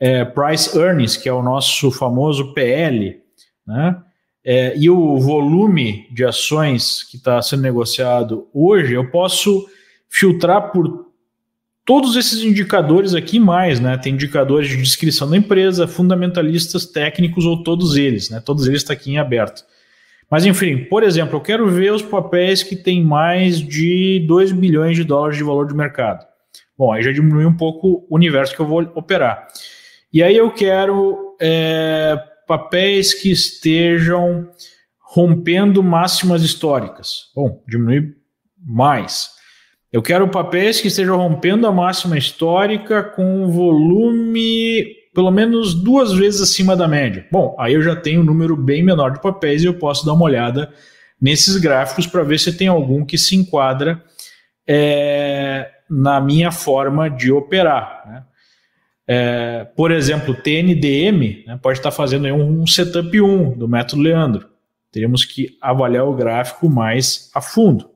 [0.01, 3.21] é, price earnings, que é o nosso famoso PL,
[3.67, 3.97] né,
[4.45, 9.69] é, e o volume de ações que está sendo negociado hoje, eu posso
[10.09, 11.09] filtrar por
[11.85, 13.97] todos esses indicadores aqui mais, né?
[13.97, 18.41] Tem indicadores de descrição da empresa, fundamentalistas, técnicos ou todos eles, né?
[18.45, 19.65] Todos eles estão tá aqui em aberto.
[20.31, 24.97] Mas enfim, por exemplo, eu quero ver os papéis que têm mais de 2 bilhões
[24.97, 26.27] de dólares de valor de mercado.
[26.77, 29.49] Bom, aí já diminui um pouco o universo que eu vou operar.
[30.13, 34.49] E aí eu quero é, papéis que estejam
[35.01, 37.31] rompendo máximas históricas.
[37.35, 38.15] Bom, diminui
[38.65, 39.31] mais.
[39.91, 46.41] Eu quero papéis que estejam rompendo a máxima histórica com volume pelo menos duas vezes
[46.41, 47.27] acima da média.
[47.29, 50.13] Bom, aí eu já tenho um número bem menor de papéis e eu posso dar
[50.13, 50.73] uma olhada
[51.21, 54.01] nesses gráficos para ver se tem algum que se enquadra
[54.65, 58.05] é, na minha forma de operar.
[58.07, 58.25] Né?
[59.09, 64.49] É, por exemplo, TNDM né, pode estar fazendo um, um setup 1 do método Leandro.
[64.93, 67.91] Teríamos que avaliar o gráfico mais a fundo.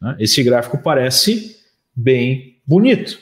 [0.00, 0.14] Né?
[0.20, 1.56] Esse gráfico parece
[1.96, 3.18] bem bonito.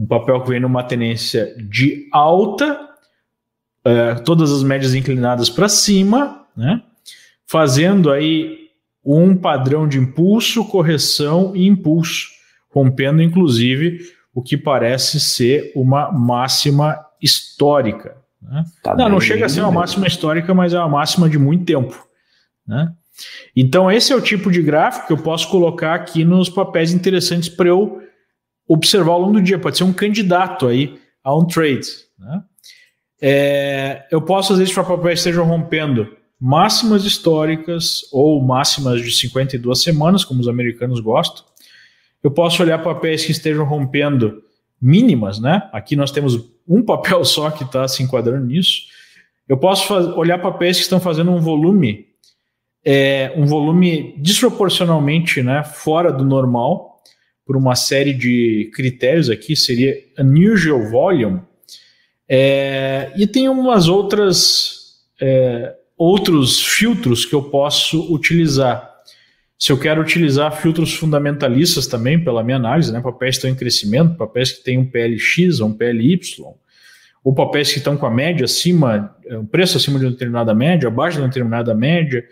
[0.00, 2.80] Um papel que vem numa tendência de alta,
[3.84, 6.82] é, todas as médias inclinadas para cima, né?
[7.46, 8.70] fazendo aí
[9.04, 12.28] um padrão de impulso, correção e impulso,
[12.70, 14.00] rompendo inclusive
[14.32, 18.16] o que parece ser uma máxima histórica.
[18.40, 18.64] Né?
[18.82, 21.64] Tá não, não chega a ser uma máxima histórica, mas é uma máxima de muito
[21.64, 22.06] tempo.
[22.66, 22.90] Né?
[23.54, 27.48] Então, esse é o tipo de gráfico que eu posso colocar aqui nos papéis interessantes
[27.48, 28.00] para eu
[28.72, 31.88] observar ao longo do dia, pode ser um candidato aí a um trade.
[32.16, 32.42] Né?
[33.20, 39.82] É, eu posso, às vezes, para papéis estejam rompendo máximas históricas ou máximas de 52
[39.82, 41.44] semanas, como os americanos gostam.
[42.22, 44.40] Eu posso olhar papéis que estejam rompendo
[44.80, 45.68] mínimas, né?
[45.72, 48.82] Aqui nós temos um papel só que está se enquadrando nisso.
[49.48, 52.06] Eu posso olhar papéis que estão fazendo um volume,
[52.84, 56.89] é, um volume desproporcionalmente né, fora do normal,
[57.50, 61.40] por uma série de critérios aqui, seria unusual volume,
[62.28, 68.88] é, e tem umas outras é, outros filtros que eu posso utilizar.
[69.58, 73.56] Se eu quero utilizar filtros fundamentalistas também, pela minha análise, né, papéis que estão em
[73.56, 76.20] crescimento, papéis que têm um PLX ou um PLY,
[77.24, 80.54] ou papéis que estão com a média acima, é, um preço acima de uma determinada
[80.54, 82.24] média, abaixo de uma determinada média,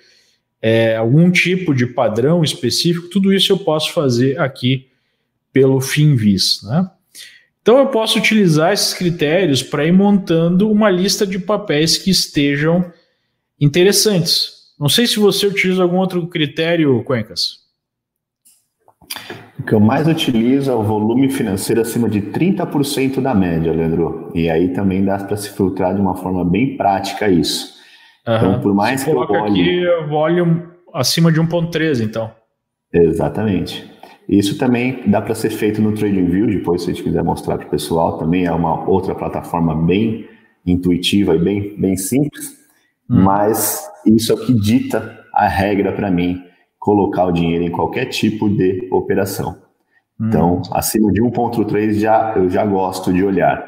[0.63, 4.88] é, algum tipo de padrão específico, tudo isso eu posso fazer aqui
[5.53, 6.63] pelo FINVIS.
[6.63, 6.91] Né?
[7.63, 12.91] Então eu posso utilizar esses critérios para ir montando uma lista de papéis que estejam
[13.61, 14.59] interessantes.
[14.79, 17.59] Não sei se você utiliza algum outro critério, Cuencas.
[19.59, 24.31] O que eu mais utilizo é o volume financeiro acima de 30% da média, Leandro.
[24.35, 27.77] E aí também dá para se filtrar de uma forma bem prática isso.
[28.27, 28.37] Uhum.
[28.37, 29.87] Então, por mais Você que eu olhe...
[29.87, 30.63] aqui volume
[30.95, 32.31] acima de 1.13, então.
[32.93, 33.85] Exatamente.
[34.29, 37.67] Isso também dá para ser feito no TradingView, depois se a gente quiser mostrar para
[37.67, 40.29] o pessoal, também é uma outra plataforma bem
[40.67, 42.51] intuitiva e bem, bem simples,
[43.09, 43.23] hum.
[43.23, 46.45] mas isso é o que dita a regra para mim
[46.79, 49.63] colocar o dinheiro em qualquer tipo de operação.
[50.21, 50.29] Hum.
[50.29, 53.67] Então, acima de 1.3 já, eu já gosto de olhar.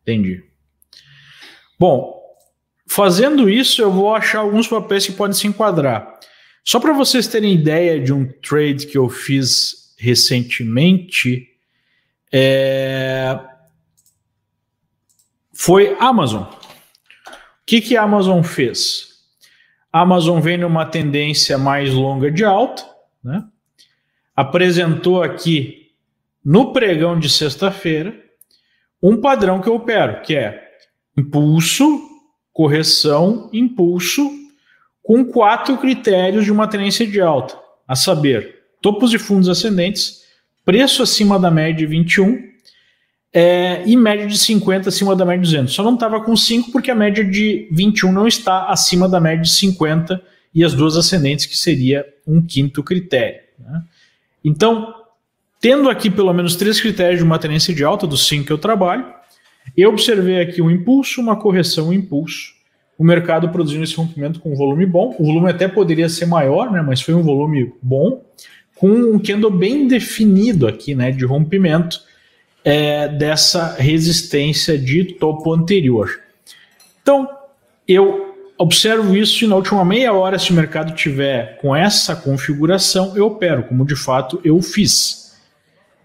[0.00, 0.42] Entendi.
[1.78, 2.18] Bom,
[2.88, 6.18] fazendo isso, eu vou achar alguns papéis que podem se enquadrar.
[6.64, 11.48] Só para vocês terem ideia de um trade que eu fiz recentemente
[12.32, 13.38] é,
[15.52, 16.42] foi Amazon.
[16.42, 16.56] O
[17.66, 19.10] que, que a Amazon fez?
[19.92, 22.82] A Amazon vem numa tendência mais longa de alta,
[23.22, 23.44] né?
[24.34, 25.92] apresentou aqui
[26.42, 28.18] no pregão de sexta-feira
[29.02, 30.66] um padrão que eu opero, que é
[31.16, 32.08] impulso,
[32.52, 34.30] correção, impulso,
[35.02, 40.22] com quatro critérios de uma tendência de alta, a saber, topos de fundos ascendentes,
[40.64, 42.50] preço acima da média de 21
[43.32, 45.72] é, e média de 50 acima da média de 200.
[45.72, 49.42] Só não estava com 5 porque a média de 21 não está acima da média
[49.42, 50.20] de 50
[50.54, 53.40] e as duas ascendentes, que seria um quinto critério.
[53.58, 53.82] Né?
[54.44, 54.94] Então,
[55.60, 58.58] tendo aqui pelo menos três critérios de uma tendência de alta dos cinco que eu
[58.58, 59.06] trabalho,
[59.76, 62.58] eu observei aqui um impulso, uma correção, um impulso.
[62.98, 65.14] O mercado produzindo esse rompimento com um volume bom.
[65.18, 68.22] O volume até poderia ser maior, né, mas foi um volume bom,
[68.80, 72.00] com um candle bem definido aqui, né, de rompimento
[72.64, 76.08] é, dessa resistência de topo anterior.
[77.02, 77.28] Então,
[77.86, 83.14] eu observo isso e na última meia hora, se o mercado tiver com essa configuração,
[83.14, 85.38] eu opero, como de fato eu fiz.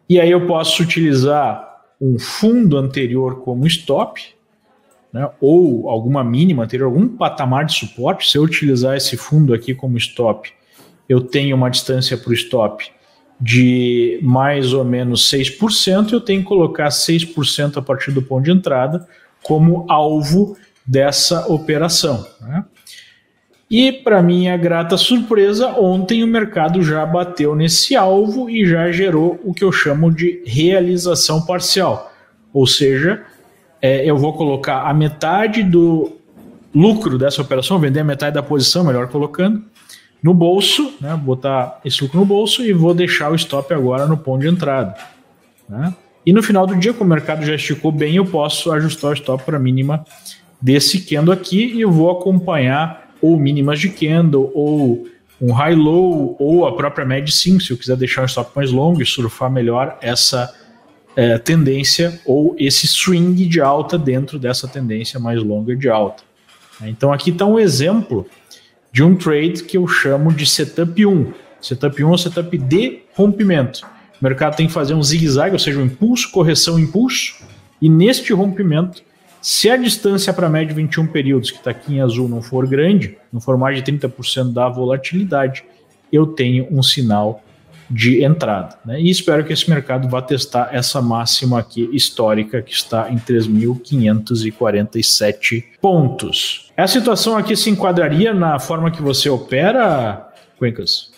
[0.10, 4.22] E aí eu posso utilizar um fundo anterior como stop,
[5.14, 8.30] né, ou alguma mínima anterior, algum patamar de suporte.
[8.30, 10.52] Se eu utilizar esse fundo aqui como stop,
[11.08, 12.92] eu tenho uma distância para o stop
[13.40, 18.52] de mais ou menos 6%, eu tenho que colocar 6% a partir do ponto de
[18.52, 19.08] entrada
[19.44, 22.26] como alvo dessa operação.
[22.42, 22.64] Né?
[23.70, 29.40] E, para minha grata surpresa, ontem o mercado já bateu nesse alvo e já gerou
[29.44, 32.12] o que eu chamo de realização parcial.
[32.54, 33.24] Ou seja,
[33.82, 36.14] é, eu vou colocar a metade do
[36.74, 39.64] lucro dessa operação, vender a metade da posição, melhor colocando,
[40.26, 44.18] no bolso, né, botar esse lucro no bolso e vou deixar o stop agora no
[44.18, 44.96] ponto de entrada.
[45.70, 45.94] Né?
[46.26, 49.14] E no final do dia, como o mercado já esticou bem, eu posso ajustar o
[49.14, 50.04] stop para a mínima
[50.60, 55.06] desse candle aqui e eu vou acompanhar ou mínimas de candle ou
[55.40, 58.72] um high low ou a própria média 5, se eu quiser deixar um stop mais
[58.72, 60.52] longo e surfar melhor essa
[61.16, 66.24] é, tendência ou esse swing de alta dentro dessa tendência mais longa de alta.
[66.82, 68.26] Então aqui está um exemplo
[68.96, 71.34] de um trade que eu chamo de setup 1.
[71.60, 73.86] Setup 1 é setup de rompimento.
[74.22, 77.36] O mercado tem que fazer um zigue-zague, ou seja, um impulso, correção, impulso,
[77.82, 79.04] e neste rompimento
[79.42, 82.42] se a distância para a média de 21 períodos, que está aqui em azul, não
[82.42, 85.66] for grande, não for mais de 30% da volatilidade,
[86.10, 87.44] eu tenho um sinal
[87.90, 88.78] de entrada.
[88.86, 89.02] Né?
[89.02, 95.64] E espero que esse mercado vá testar essa máxima aqui histórica que está em 3.547
[95.82, 96.72] pontos.
[96.76, 101.14] Essa situação aqui se enquadraria na forma que você opera, Cuencas?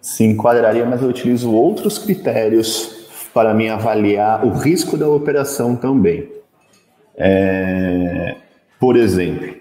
[0.00, 6.28] Se enquadraria, mas eu utilizo outros critérios para me avaliar o risco da operação também.
[7.16, 8.36] É,
[8.78, 9.54] por exemplo,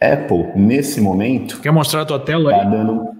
[0.00, 1.60] Apple, nesse momento.
[1.60, 2.70] Quer mostrar a tua tela tá aí?
[2.70, 3.11] Dando,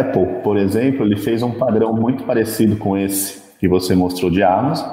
[0.00, 4.42] Apple, por exemplo, ele fez um padrão muito parecido com esse que você mostrou de
[4.42, 4.88] Amazon,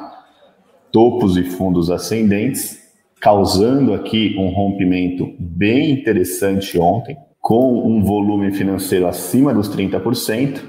[0.92, 2.80] topos e fundos ascendentes,
[3.20, 10.62] causando aqui um rompimento bem interessante ontem, com um volume financeiro acima dos 30%.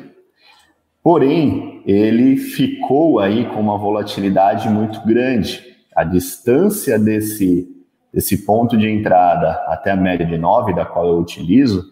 [1.02, 5.62] Porém, ele ficou aí com uma volatilidade muito grande
[5.94, 7.68] a distância desse,
[8.12, 11.84] desse ponto de entrada até a média de 9, da qual eu utilizo,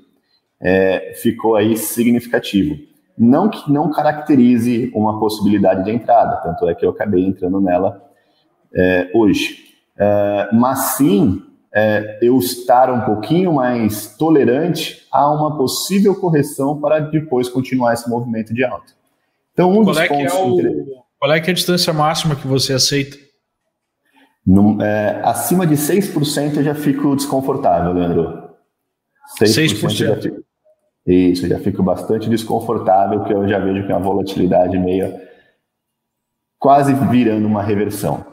[0.60, 2.76] é, ficou aí significativo.
[3.16, 8.00] Não que não caracterize uma possibilidade de entrada, tanto é que eu acabei entrando nela
[8.74, 9.66] é, hoje.
[9.98, 11.42] É, mas sim
[11.74, 18.08] é, eu estar um pouquinho mais tolerante a uma possível correção para depois continuar esse
[18.08, 18.92] movimento de alta.
[19.52, 20.34] Então, um qual dos é pontos.
[20.34, 23.16] É o, qual é, que é a distância máxima que você aceita?
[24.46, 28.48] Num, é, acima de 6% eu já fico desconfortável, Leandro.
[29.40, 29.90] 6%, 6%.
[29.90, 30.42] Já fico,
[31.12, 35.12] isso, já fico bastante desconfortável, porque eu já vejo que uma volatilidade meio
[36.58, 38.24] quase virando uma reversão.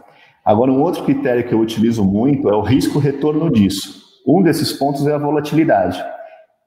[0.44, 4.04] Agora, um outro critério que eu utilizo muito é o risco-retorno disso.
[4.28, 6.04] Um desses pontos é a volatilidade.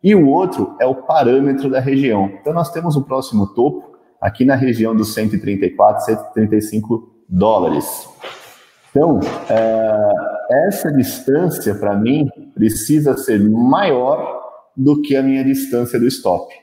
[0.03, 2.31] E o outro é o parâmetro da região.
[2.41, 8.09] Então, nós temos o próximo topo aqui na região dos 134, 135 dólares.
[8.91, 14.38] Então, é, essa distância, para mim, precisa ser maior
[14.79, 16.55] do que a minha distância do stop.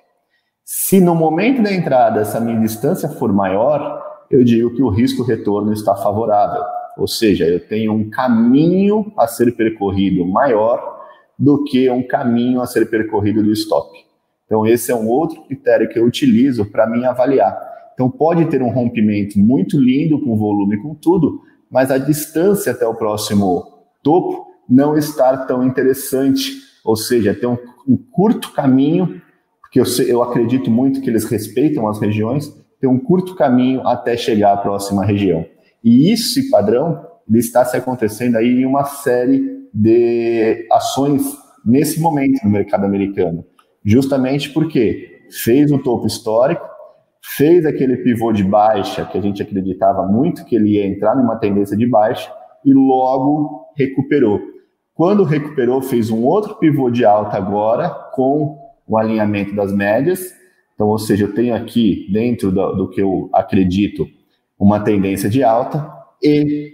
[0.63, 4.01] Se no momento da entrada essa minha distância for maior,
[4.31, 6.63] eu digo que o risco-retorno está favorável.
[6.97, 10.95] Ou seja, eu tenho um caminho a ser percorrido maior
[11.37, 14.05] do que um caminho a ser percorrido do stop.
[14.45, 17.59] Então, esse é um outro critério que eu utilizo para me avaliar.
[17.93, 22.87] Então, pode ter um rompimento muito lindo, com volume, com tudo, mas a distância até
[22.87, 23.65] o próximo
[24.01, 26.53] topo não estar tão interessante,
[26.85, 27.57] ou seja, ter um,
[27.87, 29.19] um curto caminho,
[29.59, 32.47] porque eu, eu acredito muito que eles respeitam as regiões,
[32.79, 35.43] ter um curto caminho até chegar à próxima região.
[35.83, 41.23] E esse padrão ele está se acontecendo aí em uma série de ações
[41.65, 43.43] nesse momento no mercado americano,
[43.83, 46.63] justamente porque fez um topo histórico,
[47.35, 51.37] fez aquele pivô de baixa, que a gente acreditava muito que ele ia entrar numa
[51.37, 52.31] tendência de baixa,
[52.63, 54.39] e logo recuperou.
[54.95, 60.33] Quando recuperou, fez um outro pivô de alta agora, com o alinhamento das médias.
[60.73, 64.07] Então, ou seja, eu tenho aqui, dentro do, do que eu acredito,
[64.57, 65.93] uma tendência de alta
[66.23, 66.71] e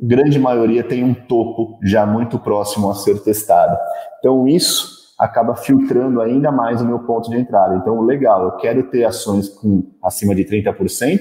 [0.00, 3.76] grande maioria tem um topo já muito próximo a ser testado.
[4.18, 7.76] Então isso acaba filtrando ainda mais o meu ponto de entrada.
[7.76, 11.20] Então, legal, eu quero ter ações com acima de 30%,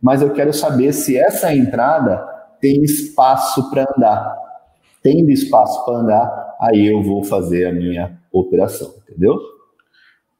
[0.00, 2.26] mas eu quero saber se essa entrada
[2.60, 4.36] tem espaço para andar.
[5.02, 9.38] Tendo espaço para andar, aí eu vou fazer a minha operação, entendeu?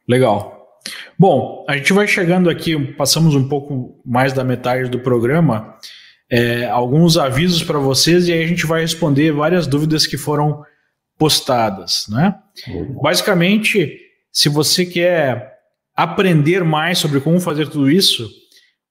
[0.07, 0.61] Legal.
[1.19, 5.77] Bom, a gente vai chegando aqui, passamos um pouco mais da metade do programa.
[6.31, 10.65] É, alguns avisos para vocês e aí a gente vai responder várias dúvidas que foram
[11.19, 12.37] postadas, né?
[12.69, 12.99] Uhum.
[13.03, 13.99] Basicamente,
[14.33, 15.59] se você quer
[15.95, 18.31] aprender mais sobre como fazer tudo isso,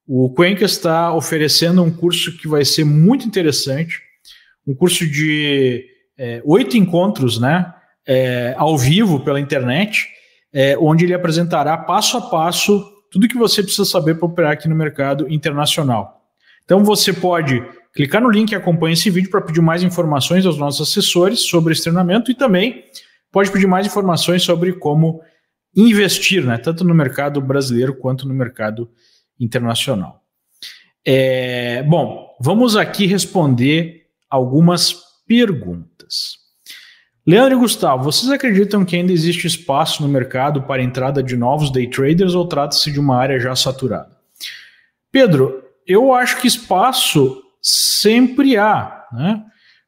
[0.07, 4.01] o Cuenca está oferecendo um curso que vai ser muito interessante,
[4.69, 5.85] um curso de
[6.17, 7.73] é, oito encontros, né?
[8.07, 10.07] É, ao vivo pela internet,
[10.53, 14.67] é, onde ele apresentará passo a passo tudo que você precisa saber para operar aqui
[14.67, 16.21] no mercado internacional.
[16.63, 17.63] Então você pode
[17.93, 21.73] clicar no link e acompanhar esse vídeo para pedir mais informações aos nossos assessores sobre
[21.73, 22.83] esse treinamento e também
[23.31, 25.21] pode pedir mais informações sobre como
[25.75, 28.89] investir, né, tanto no mercado brasileiro quanto no mercado
[29.39, 30.23] internacional.
[31.05, 33.98] É, bom, vamos aqui responder
[34.29, 34.95] algumas
[35.27, 36.37] perguntas.
[37.25, 41.37] Leandro e Gustavo, vocês acreditam que ainda existe espaço no mercado para a entrada de
[41.37, 44.17] novos day traders ou trata-se de uma área já saturada?
[45.11, 49.43] Pedro, eu acho que espaço sempre há, né?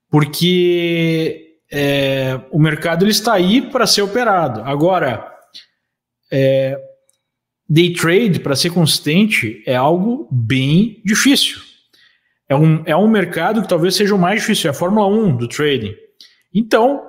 [0.09, 4.61] porque é, o mercado ele está aí para ser operado.
[4.61, 5.25] Agora,
[6.31, 6.77] é,
[7.67, 11.70] day trade, para ser consistente, é algo bem difícil.
[12.51, 15.37] É um, é um mercado que talvez seja o mais difícil, é a Fórmula 1
[15.37, 15.95] do trading.
[16.53, 17.01] Então,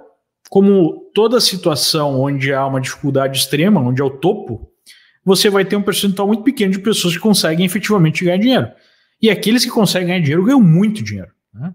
[0.49, 4.71] como toda situação onde há uma dificuldade extrema, onde é o topo,
[5.25, 8.69] você vai ter um percentual muito pequeno de pessoas que conseguem efetivamente ganhar dinheiro.
[9.21, 11.33] E aqueles que conseguem ganhar dinheiro ganham muito dinheiro.
[11.53, 11.75] Né?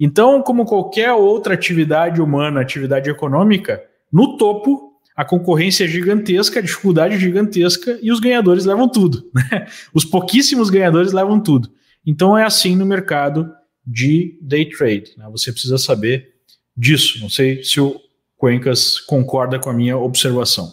[0.00, 6.62] Então, como qualquer outra atividade humana, atividade econômica, no topo a concorrência é gigantesca, a
[6.62, 9.30] dificuldade é gigantesca e os ganhadores levam tudo.
[9.52, 9.66] Né?
[9.92, 11.68] Os pouquíssimos ganhadores levam tudo.
[12.06, 13.50] Então é assim no mercado
[13.86, 15.12] de day trade.
[15.16, 15.28] Né?
[15.30, 16.32] Você precisa saber
[16.76, 17.20] disso.
[17.20, 18.00] Não sei se o
[18.36, 20.68] Cuencas concorda com a minha observação.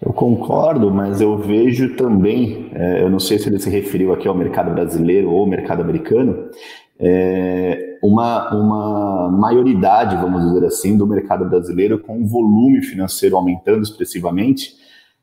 [0.00, 4.28] Eu concordo, mas eu vejo também, é, eu não sei se ele se referiu aqui
[4.28, 6.50] ao mercado brasileiro ou ao mercado americano,
[6.98, 13.82] é, uma, uma maioridade, vamos dizer assim, do mercado brasileiro com um volume financeiro aumentando
[13.82, 14.74] expressivamente.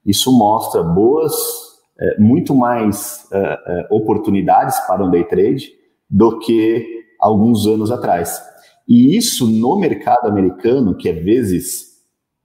[0.05, 1.33] Isso mostra boas,
[2.19, 5.69] muito mais é, é, oportunidades para um day trade
[6.09, 6.85] do que
[7.19, 8.41] alguns anos atrás.
[8.87, 11.93] E isso no mercado americano, que é vezes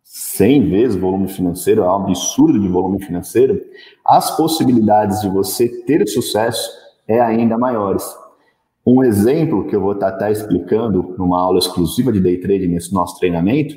[0.05, 3.61] 100 vezes volume financeiro, é um absurdo de volume financeiro,
[4.05, 6.71] as possibilidades de você ter sucesso
[7.07, 8.05] é ainda maiores.
[8.87, 12.93] Um exemplo que eu vou estar até explicando numa aula exclusiva de day trade nesse
[12.93, 13.77] nosso treinamento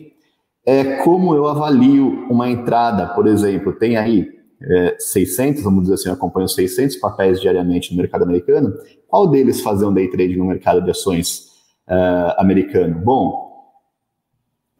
[0.65, 6.09] é como eu avalio uma entrada, por exemplo, tem aí é, 600, vamos dizer assim,
[6.09, 8.73] eu acompanho 600 papéis diariamente no mercado americano,
[9.07, 11.47] qual deles fazer um day trade no mercado de ações
[11.89, 12.99] uh, americano?
[12.99, 13.51] Bom,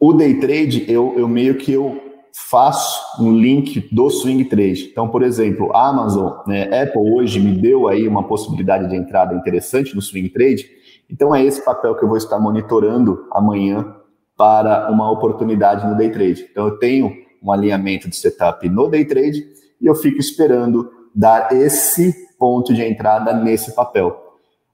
[0.00, 2.00] o day trade, eu, eu meio que eu
[2.34, 4.88] faço um link do swing trade.
[4.90, 9.34] Então, por exemplo, a Amazon, né, Apple hoje me deu aí uma possibilidade de entrada
[9.34, 10.66] interessante no swing trade.
[11.10, 13.94] Então, é esse papel que eu vou estar monitorando amanhã
[14.36, 16.48] para uma oportunidade no day trade.
[16.50, 17.12] Então, eu tenho
[17.42, 19.44] um alinhamento de setup no day trade
[19.82, 24.16] e eu fico esperando dar esse ponto de entrada nesse papel.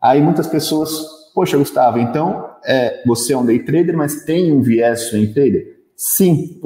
[0.01, 4.61] Aí muitas pessoas Poxa, Gustavo, então é, você é um day trader, mas tem um
[4.61, 5.79] viés swing trader?
[5.97, 6.61] Sim,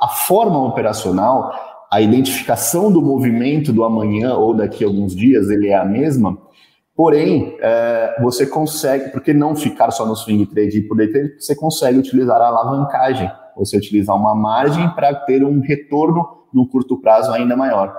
[0.00, 1.52] a forma operacional,
[1.92, 6.38] a identificação do movimento do amanhã ou daqui a alguns dias, ele é a mesma,
[6.94, 11.34] porém, é, você consegue, porque não ficar só no swing trade e por day trade,
[11.38, 17.00] você consegue utilizar a alavancagem, você utilizar uma margem para ter um retorno no curto
[17.00, 17.94] prazo ainda maior.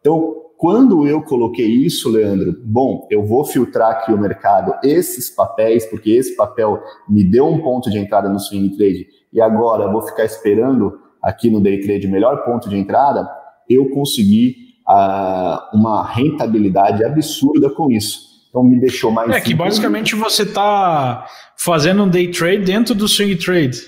[0.00, 5.86] Então, quando eu coloquei isso, Leandro, bom, eu vou filtrar aqui o mercado esses papéis,
[5.86, 9.92] porque esse papel me deu um ponto de entrada no swing trade e agora eu
[9.92, 13.28] vou ficar esperando aqui no day trade o melhor ponto de entrada,
[13.68, 14.56] eu consegui
[14.88, 18.30] uh, uma rentabilidade absurda com isso.
[18.48, 19.30] Então me deixou mais.
[19.30, 21.24] É que basicamente você está
[21.56, 23.80] fazendo um day trade dentro do swing trade.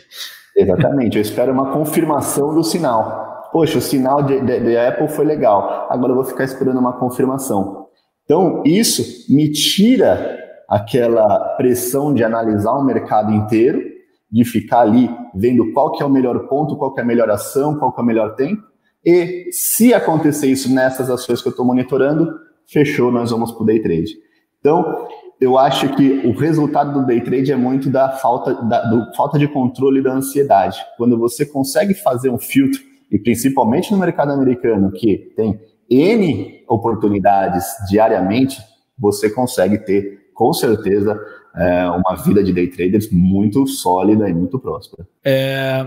[0.56, 3.22] Exatamente, eu espero uma confirmação do sinal
[3.52, 6.94] poxa, o sinal de, de, de Apple foi legal, agora eu vou ficar esperando uma
[6.94, 7.86] confirmação.
[8.24, 10.38] Então, isso me tira
[10.68, 13.82] aquela pressão de analisar o mercado inteiro,
[14.30, 17.28] de ficar ali vendo qual que é o melhor ponto, qual que é a melhor
[17.28, 18.62] ação, qual que é o melhor tempo.
[19.04, 22.32] E se acontecer isso nessas ações que eu estou monitorando,
[22.66, 24.16] fechou, nós vamos para o day trade.
[24.60, 25.06] Então,
[25.42, 29.36] eu acho que o resultado do day trade é muito da falta, da do, falta
[29.36, 30.78] de controle da ansiedade.
[30.96, 32.80] Quando você consegue fazer um filtro,
[33.10, 38.62] e principalmente no mercado americano, que tem N oportunidades diariamente,
[38.96, 41.20] você consegue ter, com certeza,
[41.56, 45.08] é, uma vida de day traders muito sólida e muito próspera.
[45.24, 45.84] É,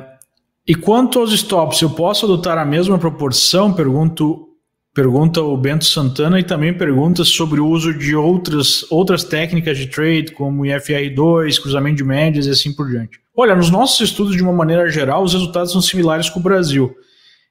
[0.68, 3.72] e quanto aos stops, eu posso adotar a mesma proporção?
[3.72, 4.49] Pergunto
[4.95, 9.87] Pergunta o Bento Santana e também pergunta sobre o uso de outras, outras técnicas de
[9.87, 13.19] trade, como IFR2, cruzamento de médias e assim por diante.
[13.35, 16.95] Olha, nos nossos estudos, de uma maneira geral, os resultados são similares com o Brasil.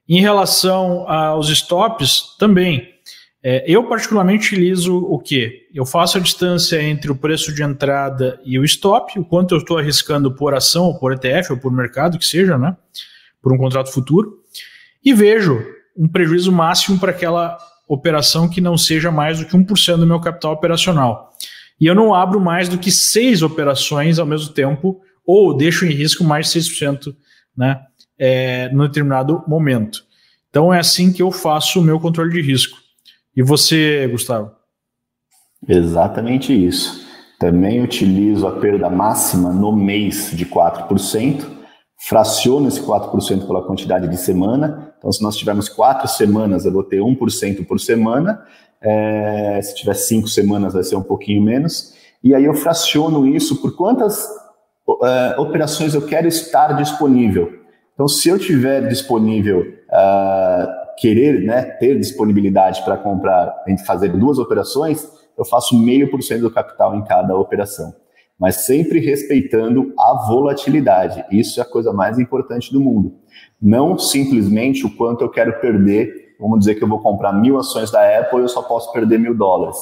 [0.09, 2.88] Em relação aos stops, também.
[3.42, 5.66] É, eu, particularmente, utilizo o quê?
[5.74, 9.59] Eu faço a distância entre o preço de entrada e o stop, o quanto eu
[9.59, 12.74] estou arriscando por ação, ou por ETF, ou por mercado, que seja, né?
[13.42, 14.38] Por um contrato futuro.
[15.05, 15.62] E vejo
[15.97, 17.57] um prejuízo máximo para aquela
[17.88, 21.32] operação que não seja mais do que 1% do meu capital operacional.
[21.80, 25.92] E eu não abro mais do que seis operações ao mesmo tempo, ou deixo em
[25.92, 27.14] risco mais de 6%
[27.57, 27.80] né,
[28.18, 30.05] é, no determinado momento.
[30.49, 32.78] Então é assim que eu faço o meu controle de risco.
[33.36, 34.53] E você, Gustavo?
[35.68, 37.05] Exatamente isso.
[37.38, 41.45] Também utilizo a perda máxima no mês de 4%,
[42.07, 44.95] fraciono esse 4% pela quantidade de semana.
[44.99, 48.45] Então, se nós tivermos quatro semanas, eu vou ter 1% por semana.
[48.81, 51.95] É, se tiver cinco semanas, vai ser um pouquinho menos.
[52.23, 54.29] E aí eu fraciono isso por quantas
[55.03, 57.51] é, operações eu quero estar disponível.
[57.95, 63.55] Então, se eu tiver disponível, uh, querer né, ter disponibilidade para comprar,
[63.87, 67.95] fazer duas operações, eu faço meio por cento do capital em cada operação
[68.39, 71.24] mas sempre respeitando a volatilidade.
[71.30, 73.14] Isso é a coisa mais importante do mundo.
[73.61, 76.35] Não simplesmente o quanto eu quero perder.
[76.39, 79.18] Vamos dizer que eu vou comprar mil ações da Apple e eu só posso perder
[79.18, 79.76] mil dólares.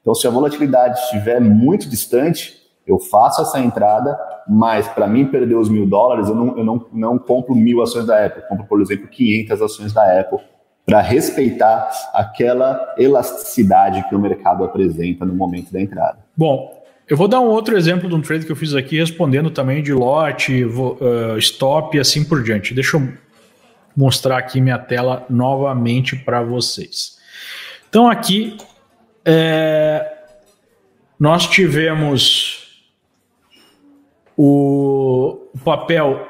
[0.00, 2.54] Então, se a volatilidade estiver muito distante,
[2.86, 4.16] eu faço essa entrada,
[4.48, 8.06] mas para mim perder os mil dólares, eu, não, eu não, não compro mil ações
[8.06, 8.42] da Apple.
[8.42, 10.38] Eu compro, por exemplo, 500 ações da Apple
[10.86, 16.18] para respeitar aquela elasticidade que o mercado apresenta no momento da entrada.
[16.36, 16.75] Bom,
[17.08, 19.82] eu vou dar um outro exemplo de um trade que eu fiz aqui, respondendo também
[19.82, 22.74] de lote, uh, stop e assim por diante.
[22.74, 23.08] Deixa eu
[23.96, 27.16] mostrar aqui minha tela novamente para vocês.
[27.88, 28.56] Então, aqui
[29.24, 30.06] é,
[31.18, 32.84] nós tivemos
[34.36, 36.28] o, papel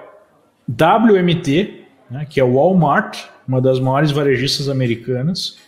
[0.68, 3.18] WMT, né, que é o Walmart,
[3.48, 5.58] uma das maiores varejistas americanas,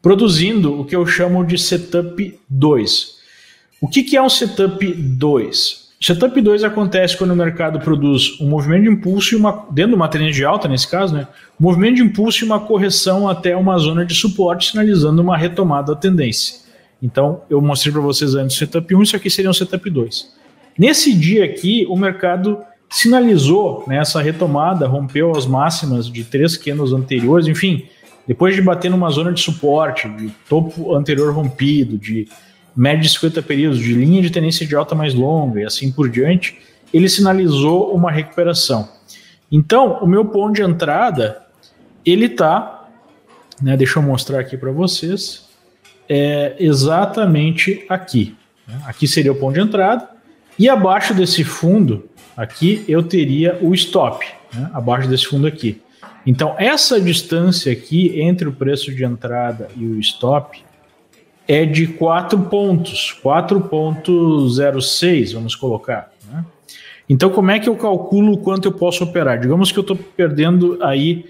[0.00, 3.13] produzindo o que eu chamo de Setup 2.
[3.80, 5.84] O que, que é um setup 2?
[6.00, 9.96] Setup 2 acontece quando o mercado produz um movimento de impulso e uma, dentro de
[9.96, 11.26] uma tendência de alta, nesse caso, né?
[11.58, 15.94] Um movimento de impulso e uma correção até uma zona de suporte, sinalizando uma retomada
[15.94, 16.56] da tendência.
[17.02, 20.34] Então, eu mostrei para vocês antes o setup 1, isso aqui seria um setup 2.
[20.78, 22.58] Nesse dia aqui, o mercado
[22.90, 27.86] sinalizou né, essa retomada, rompeu as máximas de três candles anteriores, enfim,
[28.26, 32.28] depois de bater numa zona de suporte, de topo anterior rompido, de
[32.76, 36.08] média de 50 períodos, de linha de tendência de alta mais longa e assim por
[36.08, 36.58] diante,
[36.92, 38.88] ele sinalizou uma recuperação.
[39.50, 41.42] Então, o meu ponto de entrada,
[42.04, 42.88] ele está,
[43.62, 45.48] né, deixa eu mostrar aqui para vocês,
[46.08, 48.34] é exatamente aqui.
[48.66, 48.80] Né?
[48.86, 50.08] Aqui seria o ponto de entrada,
[50.58, 55.80] e abaixo desse fundo, aqui, eu teria o stop, né, abaixo desse fundo aqui.
[56.26, 60.63] Então, essa distância aqui entre o preço de entrada e o stop,
[61.46, 66.10] é de 4 pontos, 4.06, vamos colocar.
[66.30, 66.44] Né?
[67.08, 69.38] Então, como é que eu calculo o quanto eu posso operar?
[69.38, 71.26] Digamos que eu estou perdendo aí,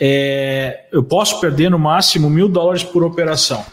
[0.00, 3.64] é, eu posso perder no máximo mil dólares por operação.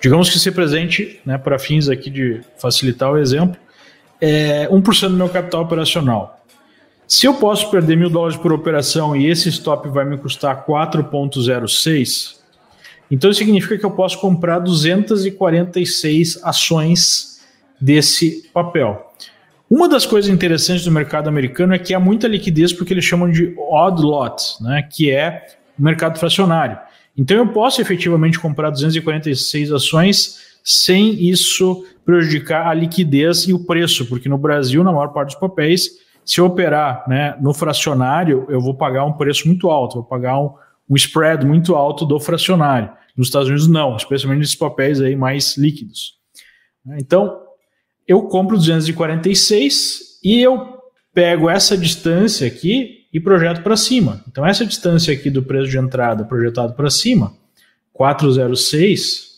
[0.00, 3.56] Digamos que se presente, né, para fins aqui de facilitar o exemplo,
[4.20, 6.38] é 1% do meu capital operacional.
[7.06, 12.39] Se eu posso perder mil dólares por operação e esse stop vai me custar 4,06,
[13.10, 17.40] então significa que eu posso comprar 246 ações
[17.80, 19.10] desse papel.
[19.70, 23.30] Uma das coisas interessantes do mercado americano é que há muita liquidez porque eles chamam
[23.30, 25.46] de odd lot, né, que é
[25.78, 26.78] o mercado fracionário.
[27.16, 34.06] Então eu posso efetivamente comprar 246 ações sem isso prejudicar a liquidez e o preço,
[34.06, 35.88] porque no Brasil, na maior parte dos papéis,
[36.24, 40.38] se eu operar né, no fracionário, eu vou pagar um preço muito alto, vou pagar
[40.38, 40.52] um,
[40.88, 42.90] um spread muito alto do fracionário.
[43.16, 46.14] Nos Estados Unidos, não, especialmente nesses papéis aí mais líquidos.
[46.98, 47.40] Então,
[48.06, 50.80] eu compro 246 e eu
[51.12, 54.22] pego essa distância aqui e projeto para cima.
[54.28, 57.34] Então, essa distância aqui do preço de entrada projetado para cima,
[57.92, 59.30] 406,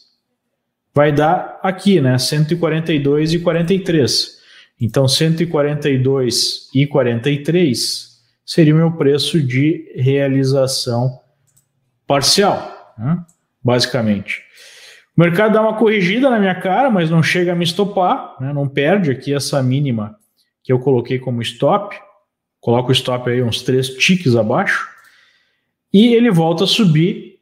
[0.95, 2.19] vai dar aqui, né?
[2.19, 4.39] 142 e 43.
[4.81, 8.13] Então, 142 e 43
[8.45, 11.21] seria o meu preço de realização
[12.07, 13.25] parcial, né?
[13.63, 14.43] Basicamente.
[15.17, 18.53] O mercado dá uma corrigida na minha cara, mas não chega a me estopar, né?
[18.53, 20.17] não perde aqui essa mínima
[20.63, 21.95] que eu coloquei como stop.
[22.61, 24.89] Coloco o stop aí uns três tiques abaixo.
[25.93, 27.33] E ele volta a subir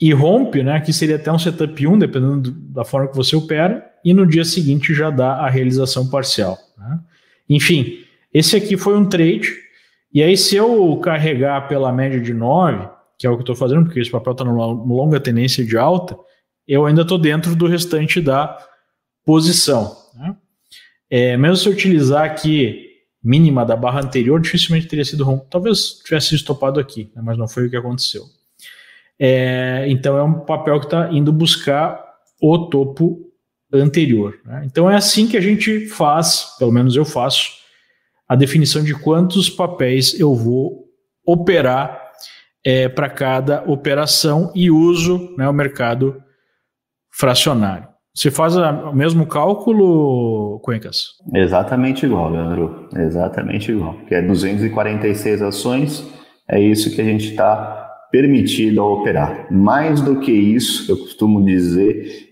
[0.00, 0.76] e rompe, né?
[0.76, 4.44] Aqui seria até um setup 1, dependendo da forma que você opera, e no dia
[4.44, 6.56] seguinte já dá a realização parcial.
[6.78, 7.00] Né?
[7.48, 7.98] Enfim,
[8.32, 9.52] esse aqui foi um trade.
[10.12, 12.88] E aí, se eu carregar pela média de 9,
[13.20, 15.76] que é o que eu estou fazendo, porque esse papel está numa longa tendência de
[15.76, 16.16] alta,
[16.66, 18.58] eu ainda estou dentro do restante da
[19.26, 19.94] posição.
[20.14, 20.34] Né?
[21.10, 22.88] É, mesmo se eu utilizar aqui
[23.22, 25.50] mínima da barra anterior, dificilmente teria sido rompido.
[25.50, 27.20] Talvez tivesse estopado aqui, né?
[27.22, 28.24] mas não foi o que aconteceu.
[29.18, 32.02] É, então é um papel que está indo buscar
[32.40, 33.30] o topo
[33.70, 34.40] anterior.
[34.46, 34.62] Né?
[34.64, 37.50] Então é assim que a gente faz, pelo menos eu faço,
[38.26, 40.86] a definição de quantos papéis eu vou
[41.26, 41.99] operar
[42.64, 46.22] é, para cada operação e uso né, o mercado
[47.10, 47.88] fracionário.
[48.14, 51.14] Você faz o mesmo cálculo, Cuencas?
[51.34, 52.88] Exatamente igual, Leandro.
[52.94, 53.94] Exatamente igual.
[54.06, 56.06] Que é 246 ações,
[56.48, 59.46] é isso que a gente está permitido a operar.
[59.52, 62.30] Mais do que isso, eu costumo dizer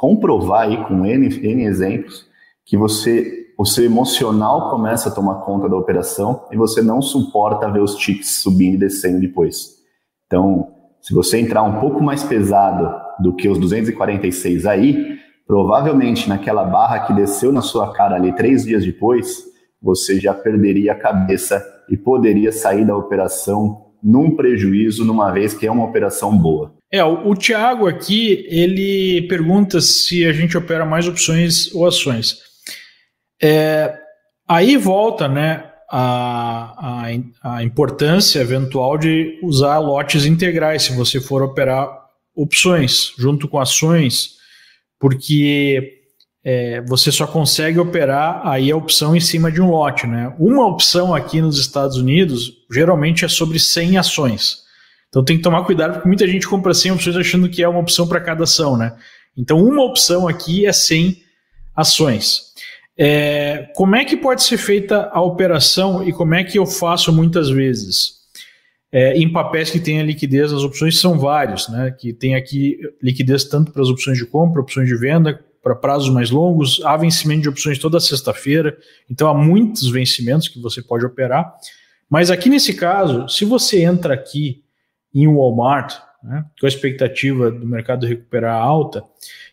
[0.00, 2.26] comprovar aí com N, N exemplos
[2.64, 7.70] que você, o seu emocional começa a tomar conta da operação e você não suporta
[7.70, 9.72] ver os ticks subindo e descendo depois.
[10.26, 10.68] Então,
[11.02, 12.90] se você entrar um pouco mais pesado
[13.22, 18.64] do que os 246 aí, provavelmente naquela barra que desceu na sua cara ali três
[18.64, 19.44] dias depois,
[19.82, 25.66] você já perderia a cabeça e poderia sair da operação num prejuízo, numa vez que
[25.66, 26.72] é uma operação boa.
[26.90, 32.48] É, o, o Thiago aqui, ele pergunta se a gente opera mais opções ou ações.
[33.42, 33.96] É,
[34.48, 37.06] aí volta, né, a,
[37.42, 41.88] a, a, importância eventual de usar lotes integrais, se você for operar
[42.34, 44.36] opções junto com ações,
[44.98, 46.00] porque
[46.44, 50.06] é, você só consegue operar aí a opção em cima de um lote.
[50.06, 50.34] Né?
[50.38, 54.58] Uma opção aqui nos Estados Unidos geralmente é sobre 100 ações.
[55.08, 57.80] Então tem que tomar cuidado, porque muita gente compra 100 opções achando que é uma
[57.80, 58.76] opção para cada ação.
[58.76, 58.94] Né?
[59.36, 61.20] Então uma opção aqui é 100
[61.74, 62.49] ações.
[63.02, 67.10] É, como é que pode ser feita a operação e como é que eu faço
[67.10, 68.20] muitas vezes?
[68.92, 71.96] É, em papéis que tenha liquidez, as opções são vários, né?
[71.98, 76.10] Que tem aqui liquidez tanto para as opções de compra, opções de venda, para prazos
[76.10, 78.76] mais longos, há vencimento de opções toda sexta-feira,
[79.10, 81.54] então há muitos vencimentos que você pode operar.
[82.08, 84.62] Mas aqui nesse caso, se você entra aqui
[85.14, 89.02] em Walmart, né, com a expectativa do mercado recuperar alta,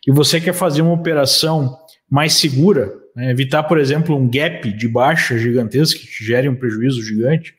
[0.06, 1.78] e você quer fazer uma operação
[2.10, 7.02] mais segura, né, evitar, por exemplo, um gap de baixa gigantesco que gere um prejuízo
[7.02, 7.56] gigante, o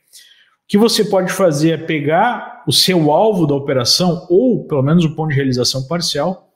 [0.68, 5.16] que você pode fazer é pegar o seu alvo da operação, ou pelo menos o
[5.16, 6.52] ponto de realização parcial,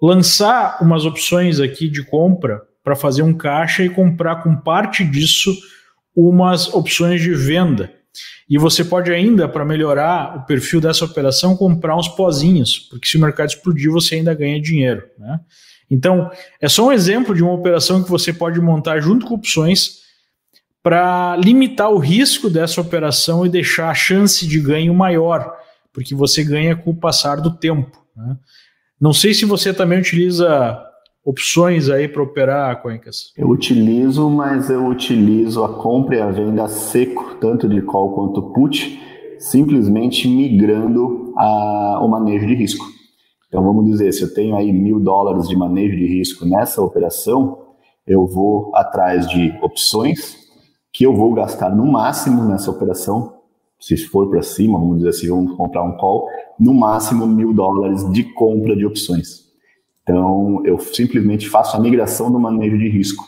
[0.00, 5.54] lançar umas opções aqui de compra para fazer um caixa e comprar com parte disso
[6.16, 7.92] umas opções de venda.
[8.48, 13.16] E você pode ainda, para melhorar o perfil dessa operação, comprar uns pozinhos, porque se
[13.16, 15.04] o mercado explodir, você ainda ganha dinheiro.
[15.18, 15.40] Né?
[15.90, 19.98] Então, é só um exemplo de uma operação que você pode montar junto com opções
[20.82, 25.54] para limitar o risco dessa operação e deixar a chance de ganho maior,
[25.92, 28.02] porque você ganha com o passar do tempo.
[28.16, 28.36] Né?
[29.00, 30.87] Não sei se você também utiliza
[31.28, 33.34] opções aí para operar, Cuencas.
[33.36, 38.40] Eu utilizo, mas eu utilizo a compra e a venda seco, tanto de call quanto
[38.54, 38.98] put,
[39.38, 42.86] simplesmente migrando a, o manejo de risco.
[43.46, 47.58] Então vamos dizer, se eu tenho aí mil dólares de manejo de risco nessa operação,
[48.06, 50.34] eu vou atrás de opções
[50.90, 53.34] que eu vou gastar no máximo nessa operação
[53.78, 56.26] se for para cima, vamos dizer assim, vamos comprar um call,
[56.58, 59.47] no máximo mil dólares de compra de opções.
[60.08, 63.22] Então, eu simplesmente faço a migração do manejo de risco.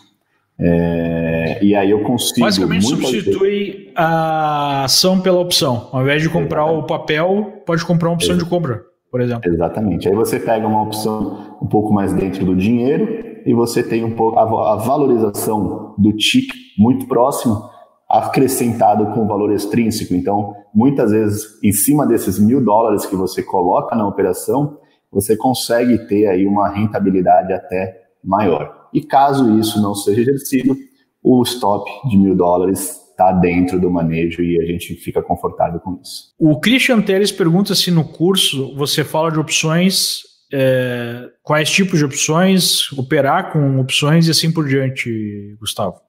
[0.59, 2.41] É, e aí eu consigo.
[2.41, 5.89] Basicamente substitui a ação pela opção.
[5.93, 6.85] Ao invés de comprar Exatamente.
[6.85, 8.45] o papel, pode comprar uma opção Exatamente.
[8.45, 9.51] de compra, por exemplo.
[9.51, 10.09] Exatamente.
[10.09, 14.12] Aí você pega uma opção um pouco mais dentro do dinheiro e você tem um
[14.12, 17.62] pouco a, a valorização do TIC muito próximo
[18.09, 20.14] acrescentado com valor extrínseco.
[20.14, 24.78] Então, muitas vezes, em cima desses mil dólares que você coloca na operação,
[25.11, 28.89] você consegue ter aí uma rentabilidade até maior.
[28.93, 30.77] E caso isso não seja exercido,
[31.23, 36.01] o stop de mil dólares está dentro do manejo e a gente fica confortável com
[36.01, 36.33] isso.
[36.39, 42.05] O Christian Teres pergunta se no curso você fala de opções é, quais tipos de
[42.05, 46.01] opções, operar com opções e assim por diante, Gustavo?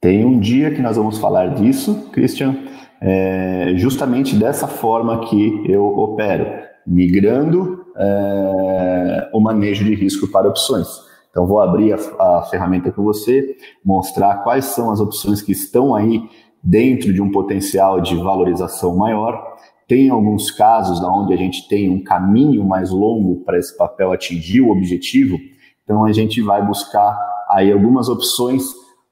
[0.00, 2.56] Tem um dia que nós vamos falar disso, Christian,
[3.00, 6.46] é, justamente dessa forma que eu opero,
[6.86, 10.88] migrando é, o manejo de risco para opções.
[11.30, 15.94] Então, vou abrir a, a ferramenta com você, mostrar quais são as opções que estão
[15.94, 16.22] aí
[16.62, 19.54] dentro de um potencial de valorização maior.
[19.86, 24.60] Tem alguns casos onde a gente tem um caminho mais longo para esse papel atingir
[24.60, 25.36] o objetivo,
[25.82, 27.18] então a gente vai buscar
[27.50, 28.64] aí algumas opções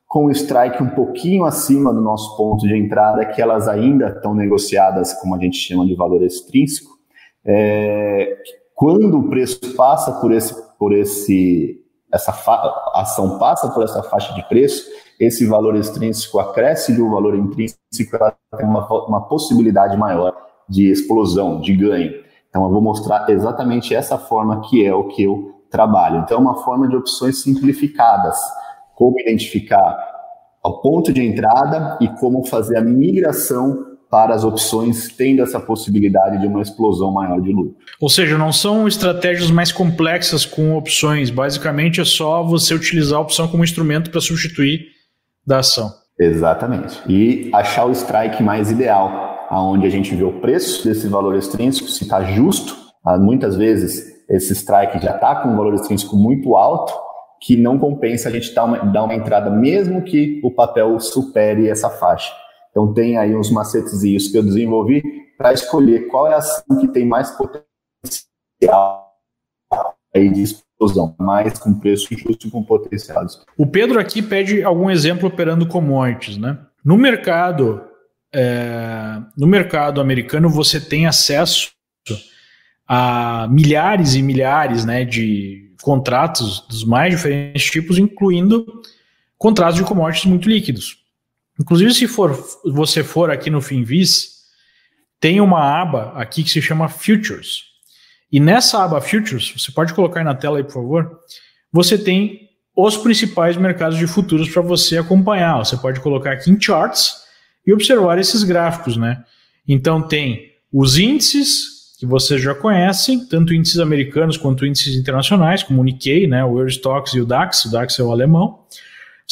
[0.08, 5.12] com strike um pouquinho acima do nosso ponto de entrada, que elas ainda estão negociadas,
[5.14, 6.90] como a gente chama de valor extrínseco.
[7.44, 8.36] É,
[8.82, 11.80] quando o preço passa por esse, por esse,
[12.12, 12.32] essa
[12.94, 18.36] ação passa por essa faixa de preço, esse valor extrínseco acresce do valor intrínseco, ela
[18.56, 20.34] tem uma, uma possibilidade maior
[20.68, 22.10] de explosão, de ganho.
[22.50, 26.18] Então, eu vou mostrar exatamente essa forma que é o que eu trabalho.
[26.18, 28.36] Então, é uma forma de opções simplificadas.
[28.96, 29.96] Como identificar
[30.60, 36.38] o ponto de entrada e como fazer a migração para as opções, tendo essa possibilidade
[36.38, 37.76] de uma explosão maior de lucro.
[37.98, 41.30] Ou seja, não são estratégias mais complexas com opções.
[41.30, 44.84] Basicamente, é só você utilizar a opção como instrumento para substituir
[45.46, 45.90] da ação.
[46.20, 47.00] Exatamente.
[47.08, 51.88] E achar o strike mais ideal, aonde a gente vê o preço desse valor extrínseco,
[51.88, 52.76] se está justo.
[53.02, 56.92] Ah, muitas vezes esse strike já está com um valor extrínseco muito alto,
[57.40, 61.66] que não compensa a gente dar uma, dar uma entrada, mesmo que o papel supere
[61.66, 62.30] essa faixa.
[62.72, 65.02] Então tem aí uns macetezinhos que eu desenvolvi
[65.38, 69.12] para escolher qual é a ação que tem mais potencial
[70.14, 73.24] aí de explosão, mais com preço justo e com potencial.
[73.56, 76.58] O Pedro aqui pede algum exemplo operando commodities, né?
[76.84, 77.82] No mercado,
[78.34, 81.72] é, no mercado americano você tem acesso
[82.86, 88.66] a milhares e milhares, né, de contratos dos mais diferentes tipos, incluindo
[89.38, 91.01] contratos de commodities muito líquidos.
[91.60, 92.32] Inclusive, se for,
[92.64, 94.42] você for aqui no Finvis,
[95.20, 97.64] tem uma aba aqui que se chama Futures.
[98.30, 101.18] E nessa aba Futures, você pode colocar na tela aí, por favor,
[101.72, 105.58] você tem os principais mercados de futuros para você acompanhar.
[105.58, 107.16] Você pode colocar aqui em Charts
[107.66, 109.22] e observar esses gráficos, né?
[109.68, 115.80] Então tem os índices que vocês já conhecem, tanto índices americanos quanto índices internacionais, como
[115.80, 118.58] o Nikkei, né, o Eurostoxx e o DAX, o DAX é o alemão.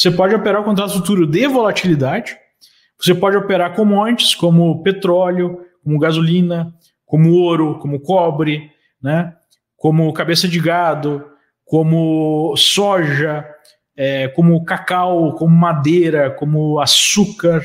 [0.01, 2.35] Você pode operar o contrato futuro de volatilidade,
[2.99, 6.73] você pode operar commodities como petróleo, como gasolina,
[7.05, 9.31] como ouro, como cobre, né?
[9.77, 11.23] como cabeça de gado,
[11.63, 13.45] como soja,
[13.95, 17.63] é, como cacau, como madeira, como açúcar.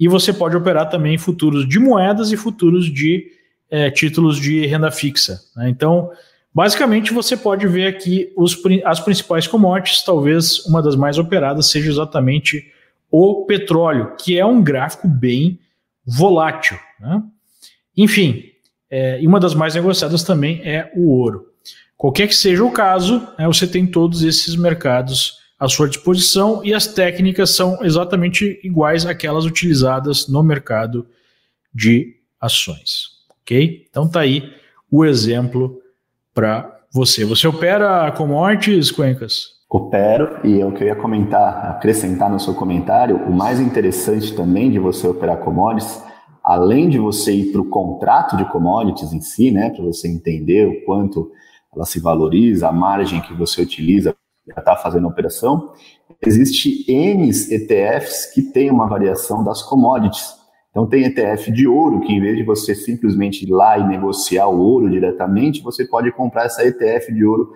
[0.00, 3.24] E você pode operar também futuros de moedas e futuros de
[3.70, 5.38] é, títulos de renda fixa.
[5.54, 5.68] Né?
[5.68, 6.10] Então,
[6.58, 11.88] Basicamente, você pode ver aqui os, as principais commodities, talvez uma das mais operadas seja
[11.88, 12.72] exatamente
[13.12, 15.60] o petróleo, que é um gráfico bem
[16.04, 16.76] volátil.
[16.98, 17.22] Né?
[17.96, 18.42] Enfim,
[18.90, 21.46] é, e uma das mais negociadas também é o ouro.
[21.96, 26.74] Qualquer que seja o caso, né, você tem todos esses mercados à sua disposição e
[26.74, 31.06] as técnicas são exatamente iguais àquelas utilizadas no mercado
[31.72, 33.10] de ações.
[33.42, 33.86] Ok?
[33.88, 34.52] Então tá aí
[34.90, 35.80] o exemplo
[36.38, 37.24] para você.
[37.24, 39.58] Você opera commodities, Cuencas?
[39.68, 44.32] Opero, e é o que eu ia comentar, acrescentar no seu comentário, o mais interessante
[44.36, 46.00] também de você operar commodities,
[46.44, 50.64] além de você ir para o contrato de commodities em si, né, para você entender
[50.68, 51.28] o quanto
[51.74, 54.14] ela se valoriza, a margem que você utiliza
[54.46, 55.72] para estar tá fazendo a operação,
[56.24, 60.37] existe N ETFs que têm uma variação das commodities.
[60.70, 64.48] Então tem ETF de ouro, que em vez de você simplesmente ir lá e negociar
[64.48, 67.52] o ouro diretamente, você pode comprar essa ETF de ouro,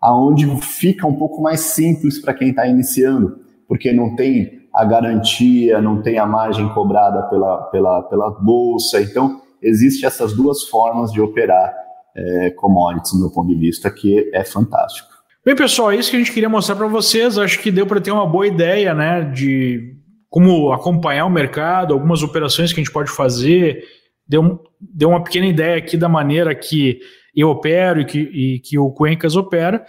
[0.00, 3.38] aonde fica um pouco mais simples para quem está iniciando,
[3.68, 9.00] porque não tem a garantia, não tem a margem cobrada pela, pela, pela bolsa.
[9.00, 11.74] Então, existem essas duas formas de operar
[12.14, 15.08] é, commodities, do meu ponto de vista, que é fantástico.
[15.44, 17.38] Bem, pessoal, é isso que a gente queria mostrar para vocês.
[17.38, 19.95] Acho que deu para ter uma boa ideia né, de
[20.36, 23.82] como acompanhar o mercado, algumas operações que a gente pode fazer.
[24.28, 27.00] Deu, deu uma pequena ideia aqui da maneira que
[27.34, 29.86] eu opero e que, e que o Cuencas opera.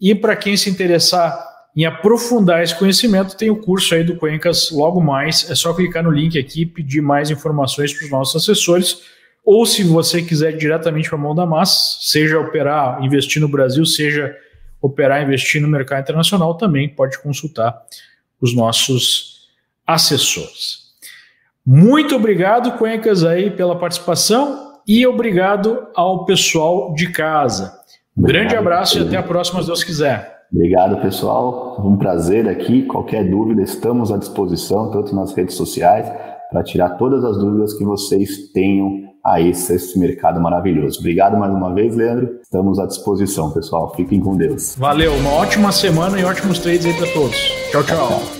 [0.00, 1.36] E para quem se interessar
[1.76, 5.50] em aprofundar esse conhecimento, tem o curso aí do Cuencas logo mais.
[5.50, 9.02] É só clicar no link aqui e pedir mais informações para os nossos assessores.
[9.44, 13.84] Ou se você quiser diretamente para a mão da massa, seja operar, investir no Brasil,
[13.84, 14.32] seja
[14.80, 17.76] operar, investir no mercado internacional, também pode consultar
[18.40, 19.37] os nossos
[19.88, 20.88] assessores.
[21.66, 27.72] Muito obrigado, Cuencas, aí pela participação e obrigado ao pessoal de casa.
[28.16, 30.38] Grande abraço e até a próxima, se Deus quiser.
[30.52, 31.76] Obrigado, pessoal.
[31.84, 32.82] Um prazer aqui.
[32.82, 36.10] Qualquer dúvida, estamos à disposição, tanto nas redes sociais,
[36.50, 41.00] para tirar todas as dúvidas que vocês tenham a esse, esse mercado maravilhoso.
[41.00, 42.38] Obrigado mais uma vez, Leandro.
[42.42, 43.92] Estamos à disposição, pessoal.
[43.94, 44.74] Fiquem com Deus.
[44.76, 47.36] Valeu, uma ótima semana e ótimos trades aí para todos.
[47.70, 47.84] tchau.
[47.84, 48.08] tchau.
[48.08, 48.37] tchau.